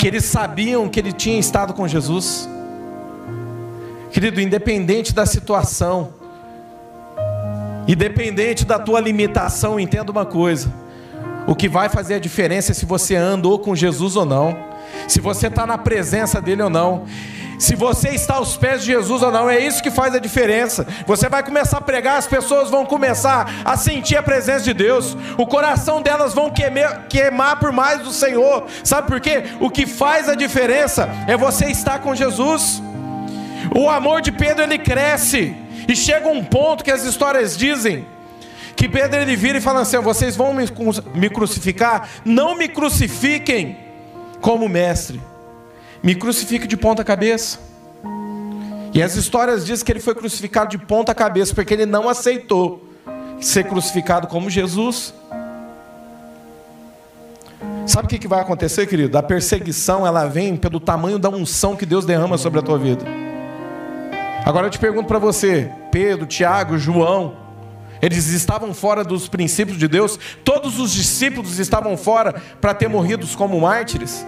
que 0.00 0.08
eles 0.08 0.24
sabiam 0.24 0.88
que 0.88 0.98
ele 0.98 1.12
tinha 1.12 1.38
estado 1.38 1.72
com 1.72 1.86
Jesus. 1.86 2.48
Querido, 4.10 4.40
independente 4.40 5.14
da 5.14 5.24
situação, 5.24 6.25
independente 7.86 8.64
da 8.64 8.78
tua 8.78 9.00
limitação, 9.00 9.78
entenda 9.78 10.10
uma 10.10 10.26
coisa: 10.26 10.72
o 11.46 11.54
que 11.54 11.68
vai 11.68 11.88
fazer 11.88 12.14
a 12.14 12.18
diferença 12.18 12.72
é 12.72 12.74
se 12.74 12.84
você 12.84 13.14
andou 13.14 13.58
com 13.58 13.74
Jesus 13.74 14.16
ou 14.16 14.24
não, 14.24 14.56
se 15.06 15.20
você 15.20 15.46
está 15.46 15.66
na 15.66 15.78
presença 15.78 16.40
dele 16.40 16.62
ou 16.62 16.70
não. 16.70 17.04
Se 17.58 17.74
você 17.74 18.10
está 18.10 18.34
aos 18.34 18.54
pés 18.54 18.82
de 18.82 18.88
Jesus 18.88 19.22
ou 19.22 19.32
não, 19.32 19.48
é 19.48 19.58
isso 19.58 19.82
que 19.82 19.90
faz 19.90 20.14
a 20.14 20.18
diferença. 20.18 20.86
Você 21.06 21.26
vai 21.26 21.42
começar 21.42 21.78
a 21.78 21.80
pregar, 21.80 22.18
as 22.18 22.26
pessoas 22.26 22.70
vão 22.70 22.84
começar 22.84 23.50
a 23.64 23.76
sentir 23.78 24.16
a 24.16 24.22
presença 24.22 24.64
de 24.64 24.74
Deus, 24.74 25.16
o 25.38 25.46
coração 25.46 26.02
delas 26.02 26.34
vão 26.34 26.50
queimar, 26.50 27.06
queimar 27.08 27.58
por 27.58 27.72
mais 27.72 28.02
do 28.02 28.10
Senhor. 28.10 28.66
Sabe 28.84 29.08
por 29.08 29.20
quê? 29.20 29.44
O 29.58 29.70
que 29.70 29.86
faz 29.86 30.28
a 30.28 30.34
diferença 30.34 31.08
é 31.26 31.34
você 31.34 31.66
estar 31.66 32.00
com 32.00 32.14
Jesus. 32.14 32.82
O 33.74 33.88
amor 33.88 34.20
de 34.20 34.32
Pedro 34.32 34.62
ele 34.62 34.78
cresce 34.78 35.56
e 35.88 35.94
chega 35.94 36.28
um 36.28 36.44
ponto 36.44 36.84
que 36.84 36.90
as 36.90 37.04
histórias 37.04 37.56
dizem 37.56 38.04
que 38.74 38.88
Pedro 38.88 39.20
ele 39.20 39.36
vira 39.36 39.58
e 39.58 39.60
fala 39.60 39.80
assim: 39.80 39.98
vocês 39.98 40.36
vão 40.36 40.54
me 41.14 41.30
crucificar? 41.30 42.08
Não 42.24 42.56
me 42.56 42.68
crucifiquem 42.68 43.76
como 44.40 44.68
mestre 44.68 45.20
me 46.06 46.14
crucifique 46.14 46.68
de 46.68 46.76
ponta 46.76 47.02
cabeça. 47.02 47.58
E 48.94 49.02
as 49.02 49.16
histórias 49.16 49.66
dizem 49.66 49.84
que 49.84 49.90
ele 49.90 49.98
foi 49.98 50.14
crucificado 50.14 50.70
de 50.70 50.78
ponta 50.78 51.12
cabeça 51.12 51.52
porque 51.52 51.74
ele 51.74 51.84
não 51.84 52.08
aceitou 52.08 52.88
ser 53.40 53.64
crucificado 53.64 54.28
como 54.28 54.48
Jesus. 54.48 55.12
Sabe 57.84 58.06
o 58.06 58.20
que 58.20 58.28
vai 58.28 58.40
acontecer, 58.40 58.86
querido? 58.86 59.18
A 59.18 59.22
perseguição 59.22 60.06
ela 60.06 60.26
vem 60.26 60.56
pelo 60.56 60.78
tamanho 60.78 61.18
da 61.18 61.28
unção 61.28 61.74
que 61.74 61.84
Deus 61.84 62.06
derrama 62.06 62.38
sobre 62.38 62.60
a 62.60 62.62
tua 62.62 62.78
vida. 62.78 63.04
Agora 64.46 64.68
eu 64.68 64.70
te 64.70 64.78
pergunto 64.78 65.08
para 65.08 65.18
você, 65.18 65.72
Pedro, 65.90 66.24
Tiago, 66.24 66.78
João, 66.78 67.36
eles 68.00 68.28
estavam 68.28 68.72
fora 68.72 69.02
dos 69.02 69.28
princípios 69.28 69.76
de 69.76 69.88
Deus? 69.88 70.16
Todos 70.44 70.78
os 70.78 70.92
discípulos 70.92 71.58
estavam 71.58 71.96
fora 71.96 72.32
para 72.60 72.72
ter 72.72 72.86
morrido 72.86 73.26
como 73.36 73.60
mártires? 73.60 74.24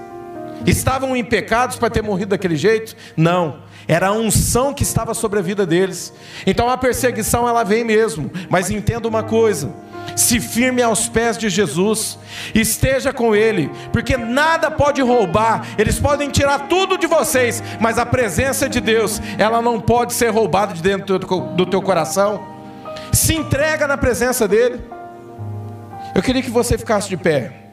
Estavam 0.67 1.15
em 1.15 1.25
pecados 1.25 1.77
para 1.77 1.89
ter 1.89 2.03
morrido 2.03 2.31
daquele 2.31 2.57
jeito? 2.57 2.97
Não. 3.17 3.61
Era 3.89 4.09
a 4.09 4.13
unção 4.13 4.75
que 4.75 4.83
estava 4.83 5.15
sobre 5.15 5.39
a 5.39 5.43
vida 5.43 5.65
deles. 5.65 6.13
Então 6.47 6.69
a 6.69 6.77
perseguição 6.77 7.49
ela 7.49 7.65
vem 7.65 7.83
mesmo. 7.83 8.31
Mas 8.51 8.71
entenda 8.71 9.09
uma 9.09 9.23
coisa: 9.23 9.73
se 10.15 10.39
firme 10.39 10.83
aos 10.83 11.09
pés 11.09 11.39
de 11.39 11.49
Jesus, 11.49 12.19
esteja 12.55 13.15
com 13.15 13.35
Ele, 13.35 13.71
porque 13.91 14.17
nada 14.19 14.71
pode 14.71 15.01
roubar, 15.01 15.67
eles 15.79 15.99
podem 15.99 16.29
tirar 16.29 16.69
tudo 16.69 16.99
de 16.99 17.07
vocês, 17.07 17.63
mas 17.81 17.99
a 17.99 18.05
presença 18.05 18.69
de 18.69 18.79
Deus, 18.81 19.23
ela 19.39 19.63
não 19.63 19.81
pode 19.81 20.13
ser 20.13 20.29
roubada 20.29 20.75
de 20.75 20.83
dentro 20.83 21.19
do 21.19 21.65
teu 21.65 21.81
coração. 21.81 22.47
Se 23.11 23.35
entrega 23.35 23.87
na 23.87 23.97
presença 23.97 24.47
dEle. 24.47 24.81
Eu 26.15 26.23
queria 26.23 26.43
que 26.43 26.51
você 26.51 26.77
ficasse 26.77 27.09
de 27.09 27.17
pé. 27.17 27.68